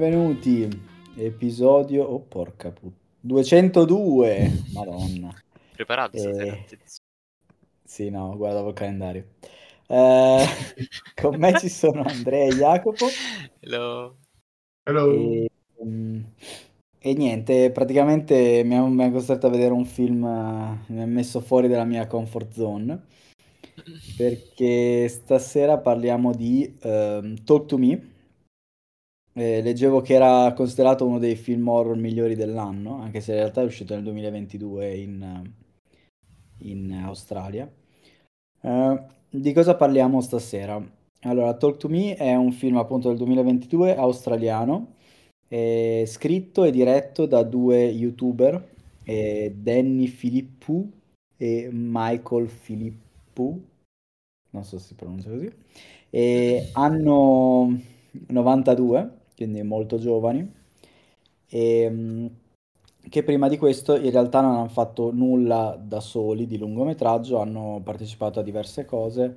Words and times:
benvenuti. 0.00 0.66
Episodio, 1.14 2.04
oh 2.04 2.20
porca 2.20 2.70
puttana, 2.70 2.96
202, 3.20 4.62
madonna. 4.72 5.30
Preparato? 5.74 6.16
Eh. 6.16 6.64
Sì, 7.84 8.08
no, 8.08 8.34
guardavo 8.34 8.68
il 8.68 8.74
calendario. 8.74 9.26
Eh, 9.86 10.44
con 11.20 11.36
me 11.36 11.58
ci 11.58 11.68
sono 11.68 12.02
Andrea 12.02 12.46
e 12.46 12.56
Jacopo 12.56 13.06
Hello. 13.58 14.16
Hello. 14.84 15.10
e, 15.12 15.50
mm, 15.84 16.22
e 16.98 17.12
niente, 17.12 17.70
praticamente 17.70 18.62
mi 18.64 19.02
ha, 19.02 19.10
costretto 19.10 19.48
a 19.48 19.50
vedere 19.50 19.74
un 19.74 19.84
film, 19.84 20.24
eh, 20.24 20.92
mi 20.92 21.02
ha 21.02 21.06
messo 21.06 21.40
fuori 21.40 21.68
dalla 21.68 21.84
mia 21.84 22.06
comfort 22.06 22.52
zone 22.52 23.04
perché 24.16 25.08
stasera 25.08 25.76
parliamo 25.76 26.32
di 26.32 26.74
ehm, 26.80 27.44
Talk 27.44 27.66
to 27.66 27.76
Me. 27.76 28.09
Eh, 29.32 29.62
leggevo 29.62 30.00
che 30.00 30.14
era 30.14 30.52
considerato 30.54 31.06
uno 31.06 31.18
dei 31.18 31.36
film 31.36 31.68
horror 31.68 31.96
migliori 31.96 32.34
dell'anno, 32.34 33.00
anche 33.00 33.20
se 33.20 33.32
in 33.32 33.38
realtà 33.38 33.62
è 33.62 33.64
uscito 33.64 33.94
nel 33.94 34.02
2022 34.02 34.96
in, 34.96 35.22
eh, 35.22 36.68
in 36.68 36.92
Australia. 37.04 37.70
Eh, 38.62 39.02
di 39.30 39.52
cosa 39.52 39.76
parliamo 39.76 40.20
stasera? 40.20 40.82
Allora, 41.22 41.54
Talk 41.54 41.76
to 41.76 41.88
Me 41.88 42.14
è 42.16 42.34
un 42.34 42.50
film 42.50 42.78
appunto 42.78 43.08
del 43.08 43.18
2022 43.18 43.94
australiano, 43.94 44.94
è 45.46 46.04
scritto 46.06 46.64
e 46.64 46.70
diretto 46.70 47.26
da 47.26 47.42
due 47.42 47.84
youtuber, 47.84 48.68
eh, 49.04 49.54
Danny 49.56 50.06
Filippu 50.06 50.90
e 51.36 51.68
Michael 51.72 52.48
Filippu, 52.48 53.62
non 54.50 54.64
so 54.64 54.78
se 54.78 54.86
si 54.88 54.94
pronuncia 54.94 55.30
così, 55.30 55.50
e 56.10 56.70
hanno 56.74 57.78
92, 58.28 59.19
quindi 59.40 59.62
molto 59.62 59.98
giovani, 59.98 60.46
e, 61.48 61.88
mh, 61.90 62.30
che 63.08 63.22
prima 63.24 63.48
di 63.48 63.56
questo 63.58 63.96
in 63.96 64.10
realtà 64.10 64.40
non 64.40 64.54
hanno 64.56 64.68
fatto 64.68 65.10
nulla 65.12 65.78
da 65.82 66.00
soli 66.00 66.46
di 66.46 66.58
lungometraggio, 66.58 67.38
hanno 67.40 67.80
partecipato 67.82 68.40
a 68.40 68.42
diverse 68.42 68.84
cose, 68.84 69.36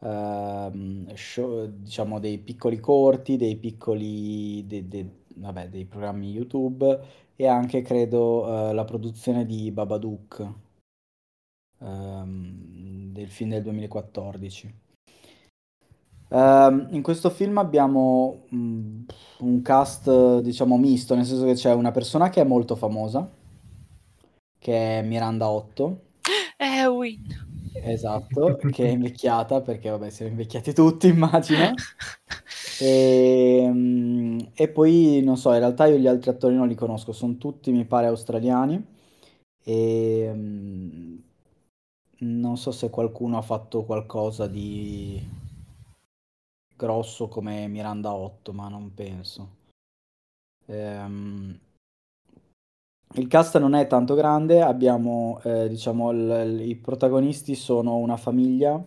ehm, 0.00 1.14
show- 1.14 1.66
diciamo 1.68 2.18
dei 2.18 2.38
piccoli 2.38 2.80
corti, 2.80 3.36
dei 3.36 3.56
piccoli, 3.56 4.66
de- 4.66 4.88
de- 4.88 5.08
vabbè, 5.36 5.68
dei 5.68 5.84
programmi 5.86 6.30
YouTube 6.30 7.00
e 7.36 7.46
anche 7.46 7.82
credo 7.82 8.70
eh, 8.70 8.74
la 8.74 8.84
produzione 8.84 9.46
di 9.46 9.70
Babadook, 9.70 10.52
ehm, 11.80 13.12
del 13.12 13.28
film 13.30 13.50
del 13.50 13.62
2014. 13.62 14.72
Ehm, 16.34 16.88
in 16.90 17.02
questo 17.02 17.30
film 17.30 17.58
abbiamo 17.58 18.46
mm, 18.52 19.02
un 19.38 19.62
cast, 19.62 20.08
eh, 20.08 20.40
diciamo, 20.42 20.76
misto, 20.76 21.14
nel 21.14 21.24
senso 21.24 21.44
che 21.44 21.54
c'è 21.54 21.72
una 21.72 21.92
persona 21.92 22.28
che 22.28 22.40
è 22.40 22.44
molto 22.44 22.74
famosa, 22.74 23.30
che 24.58 24.98
è 24.98 25.02
Miranda 25.02 25.48
Otto, 25.48 26.00
Ewin. 26.56 27.22
esatto, 27.72 28.58
che 28.72 28.84
è 28.84 28.88
invecchiata, 28.88 29.60
perché 29.60 29.90
vabbè, 29.90 30.10
siamo 30.10 30.32
invecchiati 30.32 30.72
tutti, 30.72 31.08
immagino. 31.08 31.72
E, 32.76 33.70
mm, 33.72 34.38
e 34.52 34.68
poi, 34.68 35.22
non 35.22 35.36
so, 35.36 35.52
in 35.52 35.60
realtà 35.60 35.86
io 35.86 35.96
gli 35.96 36.08
altri 36.08 36.30
attori 36.30 36.56
non 36.56 36.66
li 36.66 36.74
conosco, 36.74 37.12
sono 37.12 37.36
tutti, 37.36 37.70
mi 37.70 37.84
pare, 37.84 38.08
australiani. 38.08 38.84
E 39.62 40.30
mm, 40.34 41.16
non 42.18 42.56
so 42.56 42.72
se 42.72 42.90
qualcuno 42.90 43.38
ha 43.38 43.42
fatto 43.42 43.84
qualcosa 43.84 44.48
di 44.48 45.22
grosso 46.76 47.28
come 47.28 47.66
Miranda 47.68 48.12
8, 48.14 48.52
ma 48.52 48.68
non 48.68 48.92
penso. 48.94 49.48
Ehm, 50.68 51.58
il 53.16 53.28
cast 53.28 53.58
non 53.58 53.74
è 53.74 53.86
tanto 53.86 54.14
grande, 54.14 54.60
abbiamo, 54.62 55.40
eh, 55.44 55.68
diciamo, 55.68 56.10
il- 56.10 56.18
il- 56.58 56.68
i 56.68 56.74
protagonisti 56.76 57.54
sono 57.54 57.96
una 57.96 58.16
famiglia, 58.16 58.82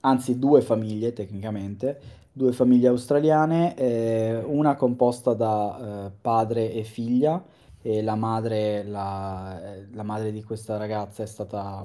anzi 0.00 0.38
due 0.38 0.60
famiglie 0.62 1.12
tecnicamente, 1.12 2.00
due 2.32 2.52
famiglie 2.52 2.88
australiane, 2.88 3.76
eh, 3.76 4.42
una 4.44 4.74
composta 4.76 5.32
da 5.34 6.06
eh, 6.08 6.10
padre 6.20 6.72
e 6.72 6.82
figlia, 6.82 7.42
e 7.80 8.02
la 8.02 8.16
madre, 8.16 8.82
la, 8.84 9.60
la 9.92 10.02
madre 10.02 10.32
di 10.32 10.42
questa 10.42 10.76
ragazza 10.76 11.22
è 11.22 11.26
stata, 11.26 11.84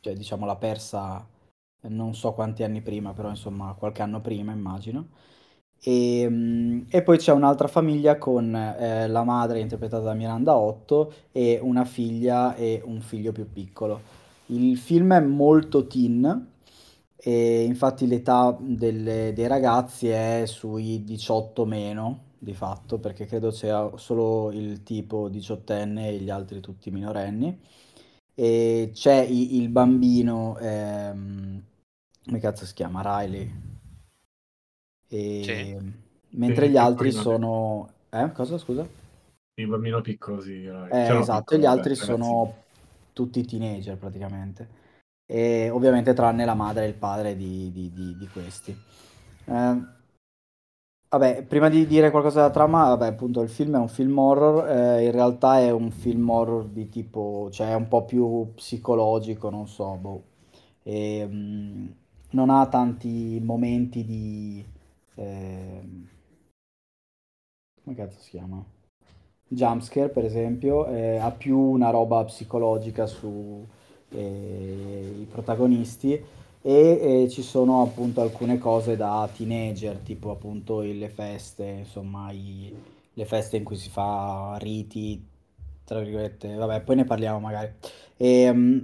cioè 0.00 0.14
diciamo, 0.14 0.46
l'ha 0.46 0.56
persa 0.56 1.24
non 1.82 2.14
so 2.14 2.32
quanti 2.32 2.62
anni 2.62 2.80
prima, 2.82 3.12
però 3.12 3.28
insomma 3.30 3.74
qualche 3.78 4.02
anno 4.02 4.20
prima 4.20 4.52
immagino. 4.52 5.08
E, 5.80 6.26
mm, 6.28 6.82
e 6.90 7.02
poi 7.02 7.18
c'è 7.18 7.32
un'altra 7.32 7.68
famiglia 7.68 8.18
con 8.18 8.54
eh, 8.54 9.06
la 9.08 9.24
madre 9.24 9.60
interpretata 9.60 10.02
da 10.04 10.14
Miranda 10.14 10.56
Otto 10.56 11.12
e 11.32 11.58
una 11.62 11.84
figlia 11.84 12.54
e 12.56 12.82
un 12.84 13.00
figlio 13.00 13.32
più 13.32 13.50
piccolo. 13.52 14.00
Il 14.46 14.76
film 14.78 15.12
è 15.14 15.20
molto 15.20 15.86
teen 15.86 16.48
e 17.16 17.64
infatti 17.64 18.06
l'età 18.06 18.56
delle- 18.60 19.32
dei 19.34 19.46
ragazzi 19.46 20.08
è 20.08 20.44
sui 20.46 21.02
18 21.04 21.64
meno 21.64 22.24
di 22.38 22.52
fatto, 22.54 22.98
perché 22.98 23.26
credo 23.26 23.50
sia 23.50 23.90
solo 23.96 24.50
il 24.52 24.82
tipo 24.82 25.28
diciottenne 25.28 26.08
e 26.10 26.18
gli 26.18 26.30
altri 26.30 26.60
tutti 26.60 26.90
minorenni. 26.90 27.58
E 28.38 28.90
c'è 28.92 29.22
i- 29.22 29.56
il 29.56 29.68
bambino, 29.70 30.58
ehm, 30.58 31.62
come 32.24 32.38
cazzo 32.38 32.66
si 32.66 32.74
chiama? 32.74 33.00
Riley. 33.02 33.50
E... 35.08 35.42
Sì. 35.44 35.94
Mentre 36.30 36.66
Sì, 36.66 36.72
gli 36.72 36.76
altri 36.76 37.10
piccolino. 37.10 37.22
sono... 37.22 37.92
Eh, 38.10 38.32
cosa, 38.32 38.58
scusa? 38.58 38.86
Il 39.58 39.66
bambino 39.68 40.00
piccolo, 40.02 40.40
sì. 40.40 40.64
era- 40.64 40.86
Eh, 40.88 41.04
cioè, 41.06 41.16
no, 41.16 41.20
esatto, 41.20 41.42
piccolo, 41.44 41.58
e 41.58 41.58
gli 41.58 41.66
altri 41.66 41.94
vabbè, 41.94 42.00
ragazzino. 42.12 42.42
sono 42.42 42.64
tutti 43.12 43.44
teenager 43.44 43.96
praticamente. 43.96 44.68
E 45.26 45.70
ovviamente 45.70 46.14
tranne 46.14 46.44
la 46.44 46.54
madre 46.54 46.84
e 46.84 46.88
il 46.88 46.94
padre 46.94 47.36
di, 47.36 47.72
di- 47.72 47.92
di- 47.92 48.16
di 48.16 48.28
questi. 48.28 48.76
Eh, 49.46 49.82
vabbè, 51.18 51.42
prima 51.44 51.68
di 51.68 51.86
dire 51.86 52.10
qualcosa 52.10 52.40
della 52.40 52.52
trama, 52.52 52.88
vabbè, 52.88 53.06
appunto 53.06 53.40
il 53.42 53.48
film 53.48 53.74
è 53.76 53.78
un 53.78 53.88
film 53.88 54.18
horror, 54.18 54.68
eh, 54.68 55.04
in 55.04 55.10
realtà 55.12 55.58
è 55.60 55.70
un 55.70 55.90
film 55.90 56.28
horror 56.28 56.66
di 56.66 56.88
tipo, 56.88 57.48
cioè 57.50 57.70
è 57.70 57.74
un 57.74 57.88
po' 57.88 58.04
più 58.04 58.52
psicologico, 58.54 59.50
non 59.50 59.66
so, 59.68 59.94
boh. 60.00 60.22
E, 60.82 61.26
mm, 61.26 61.86
non 62.30 62.50
ha 62.50 62.66
tanti 62.68 63.40
momenti 63.42 64.04
di... 64.04 64.64
ehm, 65.14 66.08
come 67.82 67.96
cazzo 67.96 68.18
si 68.20 68.30
chiama? 68.30 68.62
Jumpscare, 69.48 70.08
per 70.08 70.24
esempio, 70.24 70.86
eh, 70.88 71.16
ha 71.18 71.30
più 71.30 71.58
una 71.58 71.90
roba 71.90 72.24
psicologica 72.24 73.06
su 73.06 73.66
eh, 74.10 75.26
protagonisti 75.30 76.20
e 76.66 77.22
eh, 77.24 77.28
ci 77.30 77.42
sono 77.42 77.82
appunto 77.82 78.20
alcune 78.20 78.58
cose 78.58 78.96
da 78.96 79.28
teenager, 79.32 79.98
tipo 79.98 80.32
appunto 80.32 80.80
le 80.80 81.08
feste, 81.08 81.64
insomma, 81.64 82.32
i- 82.32 82.74
le 83.14 83.24
feste 83.24 83.56
in 83.56 83.62
cui 83.64 83.76
si 83.76 83.88
fa 83.88 84.56
riti, 84.58 85.24
tra 85.84 86.00
virgolette, 86.00 86.54
vabbè, 86.56 86.80
poi 86.82 86.96
ne 86.96 87.04
parliamo 87.04 87.38
magari. 87.38 87.72
E, 88.16 88.52
mm, 88.52 88.78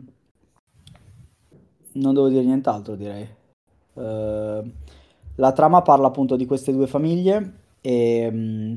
non 1.94 2.14
devo 2.14 2.28
dire 2.28 2.42
nient'altro, 2.44 2.94
direi. 2.94 3.28
Eh, 3.94 4.72
la 5.36 5.52
trama 5.52 5.82
parla 5.82 6.08
appunto 6.08 6.36
di 6.36 6.46
queste 6.46 6.72
due 6.72 6.86
famiglie 6.86 7.52
e, 7.80 8.28
mm, 8.30 8.74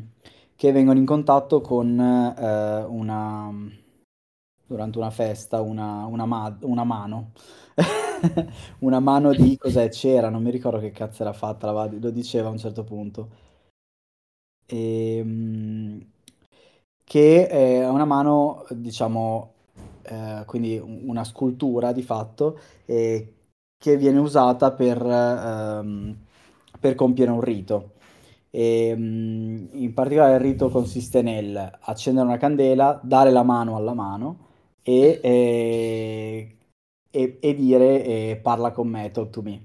che 0.56 0.72
vengono 0.72 1.00
in 1.00 1.06
contatto 1.06 1.62
con 1.62 2.00
eh, 2.00 2.84
una, 2.88 3.52
durante 4.68 4.98
una 4.98 5.12
festa, 5.12 5.62
una, 5.62 6.06
una 6.06 6.26
ma- 6.26 6.58
una 6.62 6.84
mano. 6.84 7.32
Una 8.80 9.00
mano 9.00 9.34
di 9.34 9.58
cos'è? 9.58 9.90
Cera, 9.90 10.30
non 10.30 10.42
mi 10.44 10.52
ricordo 10.52 10.80
che 10.80 10.92
cazzo 10.92 11.22
era 11.24 11.34
fatta, 11.34 11.72
lo 11.72 12.10
diceva 12.12 12.48
a 12.48 12.52
un 12.52 12.58
certo 12.58 12.84
punto. 12.84 13.30
Ehm, 14.68 16.00
che 17.04 17.48
è 17.48 17.88
una 17.88 18.06
mano, 18.06 18.66
diciamo, 18.72 19.54
eh, 20.04 20.44
quindi 20.46 20.78
un- 20.78 21.02
una 21.06 21.24
scultura 21.24 21.92
di 21.92 22.02
fatto, 22.02 22.60
eh, 22.86 23.34
che 23.78 23.98
viene 23.98 24.20
usata 24.20 24.72
per, 24.72 25.02
ehm, 25.06 26.16
per 26.80 26.96
compiere 26.96 27.32
un 27.32 27.42
rito. 27.42 27.92
E, 28.50 28.94
mm, 28.96 29.66
in 29.74 29.94
particolare 29.94 30.36
il 30.36 30.40
rito 30.42 30.70
consiste 30.70 31.22
nel 31.22 31.78
accendere 31.82 32.26
una 32.28 32.38
candela, 32.38 33.00
dare 33.04 33.30
la 33.32 33.44
mano 33.44 33.76
alla 33.76 33.94
mano 33.94 34.38
e, 34.82 35.20
e- 35.22 36.56
e- 37.16 37.38
e 37.40 37.56
dire 37.56 38.04
eh, 38.04 38.40
parla 38.42 38.72
con 38.72 38.88
me, 38.88 39.12
talk 39.12 39.30
to 39.30 39.42
me. 39.42 39.62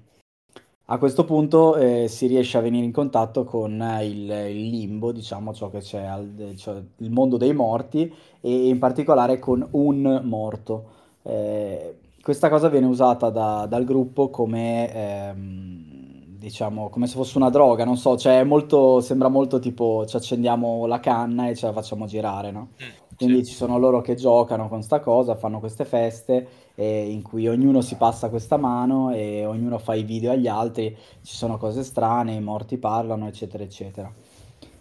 A 0.87 0.99
questo 0.99 1.25
punto 1.25 1.77
eh, 1.77 2.09
si 2.09 2.27
riesce 2.27 2.59
a 2.59 2.61
venire 2.61 2.85
in 2.85 2.91
contatto 2.93 3.45
con 3.45 3.73
il, 4.03 4.29
il 4.29 4.69
limbo, 4.69 5.13
diciamo, 5.13 5.55
ciò 5.55 5.71
che 5.71 5.79
c'è 5.79 6.03
al, 6.03 6.55
cioè 6.57 6.83
il 6.97 7.11
mondo 7.11 7.37
dei 7.37 7.53
morti 7.55 8.13
e 8.41 8.69
in 8.69 8.79
particolare 8.79 9.39
con 9.39 9.67
un 9.73 10.21
morto. 10.25 10.85
Eh, 11.23 11.99
questa 12.21 12.49
cosa 12.49 12.69
viene 12.69 12.87
usata 12.87 13.31
da- 13.31 13.67
dal 13.69 13.85
gruppo 13.85 14.31
come 14.31 14.93
ehm, 14.93 15.91
diciamo, 16.39 16.89
come 16.89 17.07
se 17.07 17.15
fosse 17.15 17.37
una 17.39 17.51
droga, 17.51 17.85
non 17.85 17.97
so, 17.97 18.17
cioè 18.17 18.43
molto, 18.45 19.01
sembra 19.01 19.29
molto 19.29 19.59
tipo 19.61 20.05
ci 20.07 20.17
accendiamo 20.17 20.87
la 20.87 20.99
canna 20.99 21.49
e 21.49 21.55
ce 21.55 21.67
la 21.67 21.73
facciamo 21.73 22.07
girare, 22.07 22.51
no? 22.51 22.71
Mm, 22.83 23.10
Quindi 23.21 23.45
sì. 23.45 23.51
ci 23.51 23.57
sono 23.57 23.77
loro 23.77 24.01
che 24.01 24.15
giocano 24.15 24.67
con 24.67 24.83
sta 24.83 24.99
cosa, 25.01 25.35
fanno 25.35 25.59
queste 25.61 25.85
feste 25.85 26.49
eh, 26.75 27.11
in 27.11 27.21
cui 27.21 27.47
ognuno 27.49 27.83
si 27.83 27.97
passa 27.97 28.31
questa 28.31 28.57
mano 28.57 29.11
e 29.11 29.45
ognuno 29.45 29.77
fa 29.77 29.93
i 29.95 30.05
video 30.05 30.31
agli 30.33 30.49
altri, 30.49 30.97
ci 31.21 31.37
sono 31.37 31.59
cose 31.59 31.85
strane, 31.85 32.33
i 32.33 32.41
morti 32.41 32.79
parlano, 32.79 33.27
eccetera, 33.27 33.63
eccetera. 33.63 34.11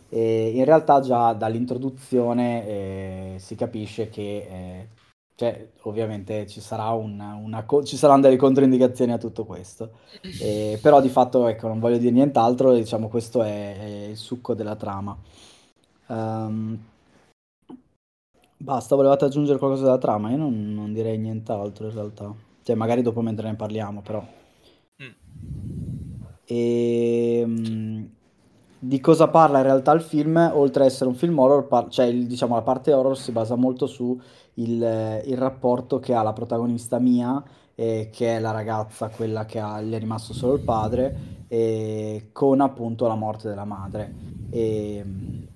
E 0.07 0.51
in 0.55 0.63
realtà 0.63 1.01
già 1.01 1.33
dall'introduzione 1.33 2.65
eh, 2.67 3.35
si 3.39 3.55
capisce 3.55 4.07
che, 4.07 4.47
eh, 4.49 4.87
cioè, 5.35 5.71
ovviamente 5.81 6.47
ci 6.47 6.61
sarà 6.61 6.91
una, 6.91 7.33
una 7.35 7.65
co- 7.65 7.83
ci 7.83 7.97
saranno 7.97 8.21
delle 8.21 8.37
controindicazioni 8.37 9.11
a 9.11 9.17
tutto 9.17 9.43
questo. 9.45 9.91
Eh, 10.41 10.79
però 10.81 11.01
di 11.01 11.09
fatto, 11.09 11.45
ecco, 11.47 11.67
non 11.67 11.79
voglio 11.79 11.97
dire 11.97 12.11
nient'altro, 12.11 12.73
diciamo, 12.73 13.09
questo 13.09 13.43
è, 13.43 13.77
è 13.77 14.07
il 14.11 14.17
succo 14.17 14.53
della 14.53 14.75
trama. 14.77 15.17
Ehm, 16.07 16.79
basta, 18.59 18.95
volevate 18.95 19.25
aggiungere 19.25 19.57
qualcosa 19.57 19.85
della 19.85 19.97
trama? 19.97 20.29
Io 20.31 20.37
non, 20.37 20.73
non 20.73 20.93
direi 20.93 21.17
nient'altro 21.17 21.87
in 21.87 21.93
realtà. 21.93 22.33
Cioè, 22.61 22.75
magari 22.75 23.01
dopo 23.01 23.21
mentre 23.21 23.47
ne 23.49 23.55
parliamo, 23.55 24.01
però. 24.01 24.23
Mm. 24.99 25.15
E 26.45 27.43
mm, 27.45 28.03
di 28.79 28.99
cosa 28.99 29.27
parla 29.29 29.57
in 29.59 29.63
realtà 29.65 29.91
il 29.93 30.01
film? 30.01 30.37
Oltre 30.53 30.83
ad 30.83 30.89
essere 30.89 31.09
un 31.09 31.15
film 31.15 31.37
horror, 31.39 31.67
par- 31.67 31.89
cioè 31.89 32.05
il- 32.05 32.27
diciamo 32.27 32.55
la 32.55 32.61
parte 32.61 32.93
horror 32.93 33.17
si 33.17 33.31
basa 33.31 33.55
molto 33.55 33.85
su 33.87 34.19
il, 34.55 34.81
eh, 34.83 35.23
il 35.27 35.37
rapporto 35.37 35.99
che 35.99 36.13
ha 36.13 36.21
la 36.23 36.33
protagonista 36.33 36.99
Mia, 36.99 37.43
eh, 37.79 38.09
che 38.11 38.35
è 38.35 38.39
la 38.41 38.51
ragazza, 38.51 39.07
quella 39.07 39.45
che 39.45 39.57
ha, 39.57 39.81
gli 39.81 39.93
è 39.93 39.99
rimasto 39.99 40.33
solo 40.33 40.55
il 40.55 40.59
padre, 40.59 41.37
e 41.47 42.29
con 42.33 42.59
appunto 42.59 43.07
la 43.07 43.15
morte 43.15 43.47
della 43.47 43.63
madre. 43.63 44.13
E, 44.49 45.05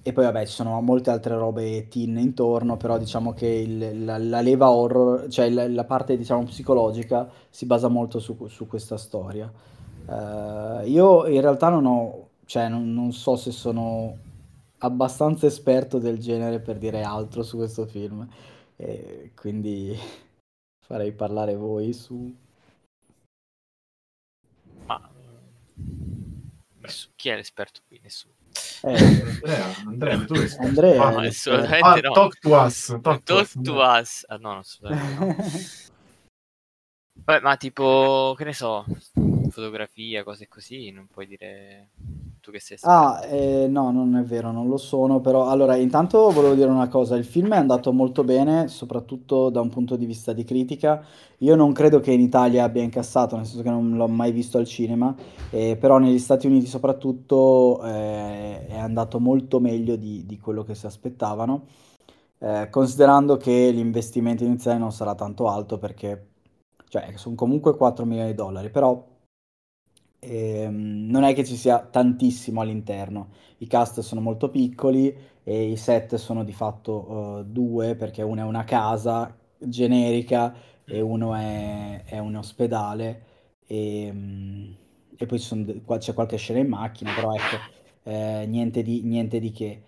e 0.01 0.13
poi 0.13 0.23
vabbè, 0.23 0.45
ci 0.45 0.53
sono 0.53 0.79
molte 0.79 1.09
altre 1.09 1.35
robe 1.35 1.89
teen 1.89 2.17
intorno, 2.17 2.77
però 2.77 2.97
diciamo 2.97 3.33
che 3.33 3.47
il- 3.47 4.05
la, 4.05 4.17
la 4.17 4.39
leva 4.39 4.71
horror, 4.71 5.27
cioè 5.27 5.49
la, 5.49 5.67
la 5.67 5.83
parte 5.83 6.15
diciamo 6.15 6.43
psicologica 6.43 7.29
si 7.49 7.65
basa 7.65 7.89
molto 7.89 8.19
su, 8.19 8.37
su 8.47 8.67
questa 8.67 8.97
storia. 8.97 9.51
Eh, 10.07 10.87
io 10.87 11.27
in 11.27 11.41
realtà 11.41 11.67
non 11.67 11.85
ho, 11.85 12.27
cioè 12.45 12.69
non, 12.69 12.93
non 12.93 13.11
so 13.11 13.35
se 13.35 13.51
sono 13.51 14.15
abbastanza 14.79 15.45
esperto 15.45 15.97
del 15.99 16.19
genere 16.19 16.59
per 16.59 16.77
dire 16.77 17.01
altro 17.03 17.43
su 17.43 17.57
questo 17.57 17.85
film, 17.85 18.25
e 18.77 19.31
quindi 19.35 19.95
farei 20.93 21.11
parlare 21.11 21.55
voi 21.55 21.91
su... 21.91 22.31
Ma 24.85 25.01
nessu- 26.81 27.09
chi 27.15 27.29
è 27.29 27.35
l'esperto 27.35 27.81
qui? 27.87 27.99
Nessuno. 28.03 28.35
Eh, 28.83 28.95
Andrea, 28.95 29.75
Andrea, 29.87 30.25
tu 30.25 30.35
sei 30.45 30.65
Andrea, 30.67 31.01
Ah, 31.01 31.21
assolutamente 31.25 32.01
no. 32.01 32.11
talk 32.13 32.37
to 32.39 32.49
us. 32.49 32.85
Talk 33.01 33.23
to 33.23 33.33
Talk 33.33 33.41
us. 33.41 33.57
to 33.63 33.73
us. 33.81 34.25
Ah, 34.27 34.37
no, 34.37 34.53
no. 34.53 34.61
Vabbè, 37.25 37.39
ma 37.41 37.57
tipo, 37.57 38.35
che 38.37 38.43
ne 38.43 38.53
so, 38.53 38.85
fotografia, 39.53 40.23
cose 40.23 40.47
così, 40.49 40.91
non 40.91 41.07
puoi 41.09 41.27
dire 41.27 41.91
tu 42.41 42.51
che 42.51 42.59
sei 42.59 42.75
esperto. 42.75 42.99
Ah, 42.99 43.25
eh, 43.25 43.67
no, 43.69 43.89
non 43.91 44.17
è 44.17 44.23
vero, 44.23 44.51
non 44.51 44.67
lo 44.67 44.75
sono, 44.75 45.21
però 45.21 45.47
allora 45.47 45.77
intanto 45.77 46.29
volevo 46.29 46.55
dire 46.55 46.69
una 46.69 46.89
cosa, 46.89 47.15
il 47.15 47.23
film 47.23 47.53
è 47.53 47.57
andato 47.57 47.93
molto 47.93 48.25
bene, 48.25 48.67
soprattutto 48.67 49.49
da 49.49 49.61
un 49.61 49.69
punto 49.69 49.95
di 49.95 50.05
vista 50.05 50.33
di 50.33 50.43
critica. 50.43 51.01
Io 51.37 51.55
non 51.55 51.71
credo 51.71 52.01
che 52.01 52.11
in 52.11 52.19
Italia 52.19 52.65
abbia 52.65 52.83
incassato, 52.83 53.37
nel 53.37 53.45
senso 53.45 53.63
che 53.63 53.69
non 53.69 53.95
l'ho 53.95 54.07
mai 54.09 54.33
visto 54.33 54.57
al 54.57 54.65
cinema, 54.65 55.15
eh, 55.51 55.77
però 55.77 55.99
negli 55.99 56.19
Stati 56.19 56.47
Uniti 56.47 56.65
soprattutto 56.65 57.81
eh, 57.85 58.67
è 58.67 58.77
andato 58.77 59.19
molto 59.21 59.61
meglio 59.61 59.95
di, 59.95 60.25
di 60.25 60.37
quello 60.37 60.63
che 60.63 60.75
si 60.75 60.85
aspettavano, 60.85 61.67
eh, 62.39 62.67
considerando 62.69 63.37
che 63.37 63.69
l'investimento 63.71 64.43
iniziale 64.43 64.79
non 64.79 64.91
sarà 64.91 65.15
tanto 65.15 65.47
alto 65.47 65.77
perché, 65.77 66.27
cioè, 66.89 67.13
sono 67.15 67.35
comunque 67.35 67.77
4 67.77 68.03
milioni 68.05 68.31
di 68.31 68.35
dollari, 68.35 68.69
però 68.69 69.11
ehm, 70.23 71.07
non 71.09 71.23
è 71.23 71.33
che 71.33 71.43
ci 71.45 71.55
sia 71.55 71.79
tantissimo 71.79 72.61
all'interno. 72.61 73.29
I 73.59 73.67
cast 73.67 73.99
sono 74.01 74.21
molto 74.21 74.49
piccoli 74.49 75.15
e 75.43 75.69
i 75.71 75.77
set 75.77 76.15
sono 76.15 76.43
di 76.43 76.53
fatto 76.53 77.39
eh, 77.41 77.45
due, 77.45 77.95
perché 77.95 78.21
uno 78.21 78.41
è 78.41 78.43
una 78.43 78.63
casa 78.63 79.35
generica 79.57 80.53
e 80.87 81.01
Mm. 81.01 81.01
uno 81.01 81.33
è, 81.35 82.03
è 82.05 82.19
un 82.19 82.35
ospedale. 82.35 83.23
E, 83.67 84.09
mm, 84.11 84.71
e 85.17 85.25
poi 85.25 85.39
de- 85.65 85.81
qua- 85.83 85.97
c'è 85.97 86.13
qualche 86.13 86.37
scena 86.37 86.59
in 86.59 86.67
macchina, 86.67 87.13
però 87.13 87.33
ecco, 87.33 87.61
eh, 88.03 88.45
niente 88.47 88.81
di, 88.83 89.01
niente 89.03 89.39
di 89.39 89.51
che. 89.51 89.81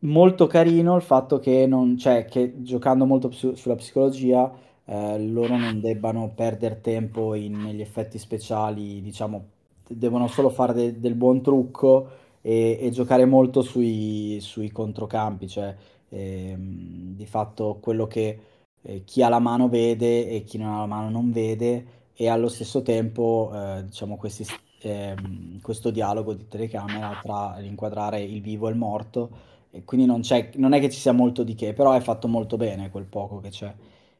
Molto 0.00 0.46
carino 0.46 0.94
il 0.96 1.02
fatto 1.02 1.38
che, 1.38 1.66
non, 1.66 1.96
cioè, 1.98 2.26
che 2.26 2.62
giocando 2.62 3.06
molto 3.06 3.30
su- 3.30 3.54
sulla 3.54 3.74
psicologia, 3.76 4.50
eh, 4.86 5.18
loro 5.26 5.56
non 5.56 5.80
debbano 5.80 6.30
perdere 6.34 6.80
tempo 6.80 7.34
in- 7.34 7.60
negli 7.62 7.80
effetti 7.80 8.18
speciali, 8.18 9.00
diciamo, 9.02 9.44
devono 9.88 10.26
solo 10.28 10.50
fare 10.50 10.72
de- 10.74 11.00
del 11.00 11.14
buon 11.14 11.42
trucco 11.42 12.08
e, 12.40 12.78
e 12.80 12.90
giocare 12.90 13.24
molto 13.24 13.62
sui, 13.62 14.38
sui 14.40 14.70
controcampi, 14.70 15.48
cioè 15.48 15.74
ehm, 16.08 17.14
di 17.16 17.26
fatto 17.26 17.78
quello 17.80 18.06
che 18.06 18.38
eh, 18.82 19.02
chi 19.04 19.22
ha 19.22 19.28
la 19.28 19.38
mano 19.38 19.68
vede 19.68 20.28
e 20.28 20.42
chi 20.44 20.58
non 20.58 20.72
ha 20.72 20.78
la 20.80 20.86
mano 20.86 21.10
non 21.10 21.30
vede 21.32 21.94
e 22.14 22.28
allo 22.28 22.48
stesso 22.48 22.82
tempo, 22.82 23.50
eh, 23.54 23.84
diciamo, 23.84 24.16
questi, 24.16 24.44
ehm, 24.82 25.60
questo 25.60 25.90
dialogo 25.90 26.32
di 26.34 26.46
telecamera 26.48 27.16
tra 27.20 27.56
l'inquadrare 27.58 28.22
il 28.22 28.40
vivo 28.40 28.68
e 28.68 28.70
il 28.70 28.76
morto 28.76 29.30
e 29.70 29.84
quindi 29.84 30.06
non 30.06 30.22
non 30.56 30.72
è 30.72 30.80
che 30.80 30.90
ci 30.90 30.98
sia 31.00 31.12
molto 31.12 31.42
di 31.42 31.54
che, 31.54 31.72
però 31.74 31.92
è 31.92 32.00
fatto 32.00 32.28
molto 32.28 32.56
bene 32.56 32.90
quel 32.90 33.04
poco 33.04 33.40
che 33.40 33.50
c'è. 33.50 33.74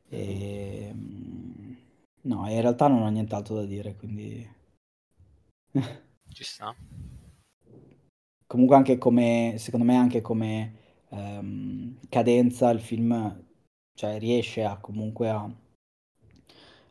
E, 0.08 0.90
mm, 0.94 1.72
no, 2.22 2.48
in 2.50 2.60
realtà 2.60 2.88
non 2.88 3.02
ho 3.02 3.08
nient'altro 3.08 3.54
da 3.56 3.64
dire, 3.64 3.96
quindi... 3.96 4.46
Ci 6.34 6.44
sta. 6.44 6.74
Comunque 8.46 8.76
anche 8.76 8.96
come, 8.98 9.54
secondo 9.58 9.84
me 9.86 9.96
anche 9.96 10.20
come 10.22 10.74
ehm, 11.10 11.98
cadenza 12.08 12.70
il 12.70 12.80
film, 12.80 13.44
cioè 13.94 14.18
riesce 14.18 14.64
a 14.64 14.78
comunque 14.78 15.28
a, 15.30 15.50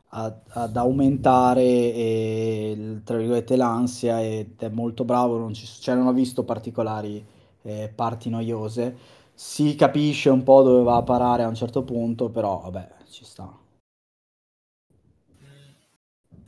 a- 0.10 0.40
ad 0.50 0.78
aumentare 0.78 1.64
il- 1.64 3.02
tra 3.04 3.18
virgolette 3.18 3.56
l'ansia 3.56 4.22
ed 4.24 4.54
è 4.62 4.70
molto 4.70 5.04
bravo, 5.04 5.38
non 5.38 5.54
ci, 5.54 5.66
cioè 5.66 5.96
non 5.96 6.08
ho 6.08 6.14
visto 6.14 6.44
particolari 6.44 7.24
eh, 7.64 7.92
parti 7.94 8.30
noiose. 8.30 8.96
Si 9.34 9.76
capisce 9.76 10.30
un 10.30 10.44
po' 10.44 10.62
dove 10.64 10.84
va 10.84 10.96
a 10.98 11.04
parare 11.04 11.44
a 11.44 11.48
un 11.48 11.56
certo 11.56 11.84
punto, 11.84 12.30
però 12.30 12.62
vabbè, 12.62 12.90
ci 13.10 13.26
sta. 13.26 13.58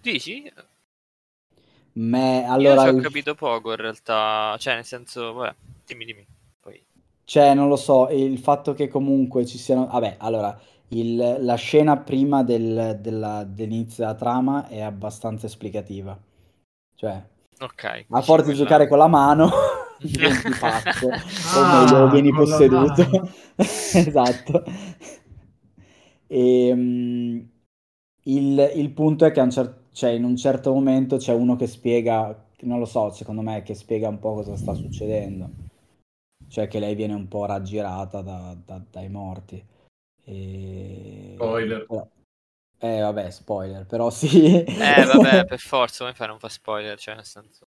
Dici? 0.04 0.52
Me, 1.96 2.46
Io 2.58 2.76
allora, 2.76 2.76
ci 2.78 2.88
ho 2.90 2.94
capito 2.94 3.36
poco 3.36 3.72
in 3.72 3.78
realtà, 3.78 4.58
cioè 4.60 4.76
nel 4.76 4.86
senso, 4.86 5.32
vabbè, 5.34 5.56
dimmi, 5.86 6.04
dimmi. 6.06 6.28
Poi. 6.60 6.86
Cioè, 7.24 7.54
non 7.54 7.68
lo 7.68 7.76
so, 7.76 8.08
il 8.10 8.38
fatto 8.40 8.74
che 8.74 8.88
comunque 8.88 9.46
ci 9.46 9.58
siano... 9.58 9.88
Vabbè, 9.88 10.16
allora, 10.20 10.58
il- 10.90 11.38
la 11.42 11.56
scena 11.56 11.98
prima 11.98 12.44
del- 12.44 12.98
della- 13.02 13.44
dell'inizio 13.44 14.06
della 14.06 14.16
trama 14.16 14.68
è 14.68 14.80
abbastanza 14.82 15.46
esplicativa. 15.46 16.18
Cioè, 16.96 17.24
Ok. 17.62 17.84
a 18.10 18.22
forza 18.22 18.52
di 18.52 18.56
giocare 18.58 18.88
con 18.88 18.98
la 18.98 19.08
mano, 19.08 19.50
diventi 20.00 20.54
pazzo, 20.56 21.18
o 21.50 21.66
Ah, 21.66 21.66
meglio, 21.66 22.08
vieni 22.08 22.34
posseduto. 22.34 23.06
mano. 23.08 23.30
Esatto. 23.92 24.64
E, 26.27 26.72
mm, 26.74 27.39
il, 28.24 28.72
il 28.75 28.91
punto 28.91 29.25
è 29.25 29.31
che 29.31 29.39
a 29.39 29.43
un 29.43 29.51
cer- 29.51 29.75
cioè, 29.91 30.12
in 30.12 30.24
un 30.24 30.36
certo 30.36 30.74
momento 30.74 31.17
c'è 31.17 31.34
uno 31.34 31.55
che 31.55 31.67
spiega, 31.67 32.46
non 32.62 32.79
lo 32.79 32.86
so, 32.86 33.10
secondo 33.12 33.41
me, 33.41 33.63
che 33.63 33.74
spiega 33.74 34.10
un 34.10 34.19
po' 34.19 34.34
cosa 34.36 34.55
sta 34.55 34.74
succedendo. 34.74 35.50
Cioè 36.50 36.67
che 36.67 36.79
lei 36.79 36.96
viene 36.96 37.13
un 37.13 37.27
po' 37.27 37.46
raggirata 37.46 38.22
da- 38.22 38.55
da- 38.65 38.81
dai 38.89 39.10
morti. 39.10 39.63
E... 40.24 41.34
Spoiler. 41.36 41.86
però- 41.86 42.07
Eh, 42.79 43.00
vabbè, 43.01 43.29
spoiler, 43.31 43.86
però 43.86 44.10
sì. 44.12 44.63
Eh, 44.63 45.05
vabbè, 45.05 45.46
per 45.46 45.60
forza, 45.60 46.03
come 46.03 46.13
fai 46.15 46.27
a 46.27 46.29
non 46.29 46.39
fa 46.39 46.50
spoiler, 46.50 46.98
cioè 47.00 47.15
nel 47.15 47.25
senso... 47.25 47.65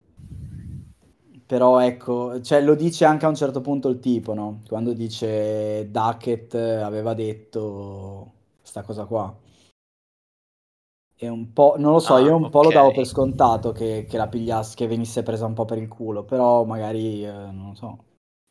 Però 1.45 1.81
ecco, 1.81 2.41
cioè 2.41 2.63
lo 2.63 2.75
dice 2.75 3.05
anche 3.05 3.27
a 3.27 3.29
un 3.29 3.35
certo 3.35 3.61
punto 3.61 3.89
il 3.89 3.99
tipo, 3.99 4.33
no? 4.33 4.63
Quando 4.67 4.95
dice 4.95 5.91
Duckett 5.91 6.55
aveva 6.55 7.13
detto 7.15 8.33
sta 8.63 8.83
cosa 8.83 9.05
qua. 9.05 9.35
E 11.15 11.29
un 11.29 11.53
po', 11.53 11.77
non 11.79 11.93
lo 11.93 11.99
so, 12.01 12.15
Ah, 12.15 12.21
io 12.21 12.35
un 12.35 12.51
po' 12.51 12.63
lo 12.63 12.71
davo 12.71 12.91
per 12.91 13.07
scontato 13.07 13.71
che, 13.71 14.07
che 14.09 14.17
la 14.17 14.27
pigliasse, 14.27 14.75
che 14.75 14.89
venisse 14.89 15.23
presa 15.23 15.47
un 15.47 15.55
po' 15.55 15.65
per 15.65 15.79
il 15.79 15.87
culo, 15.87 16.25
però 16.25 16.65
magari, 16.65 17.25
eh, 17.25 17.31
non 17.31 17.69
lo 17.69 17.75
so. 17.75 18.05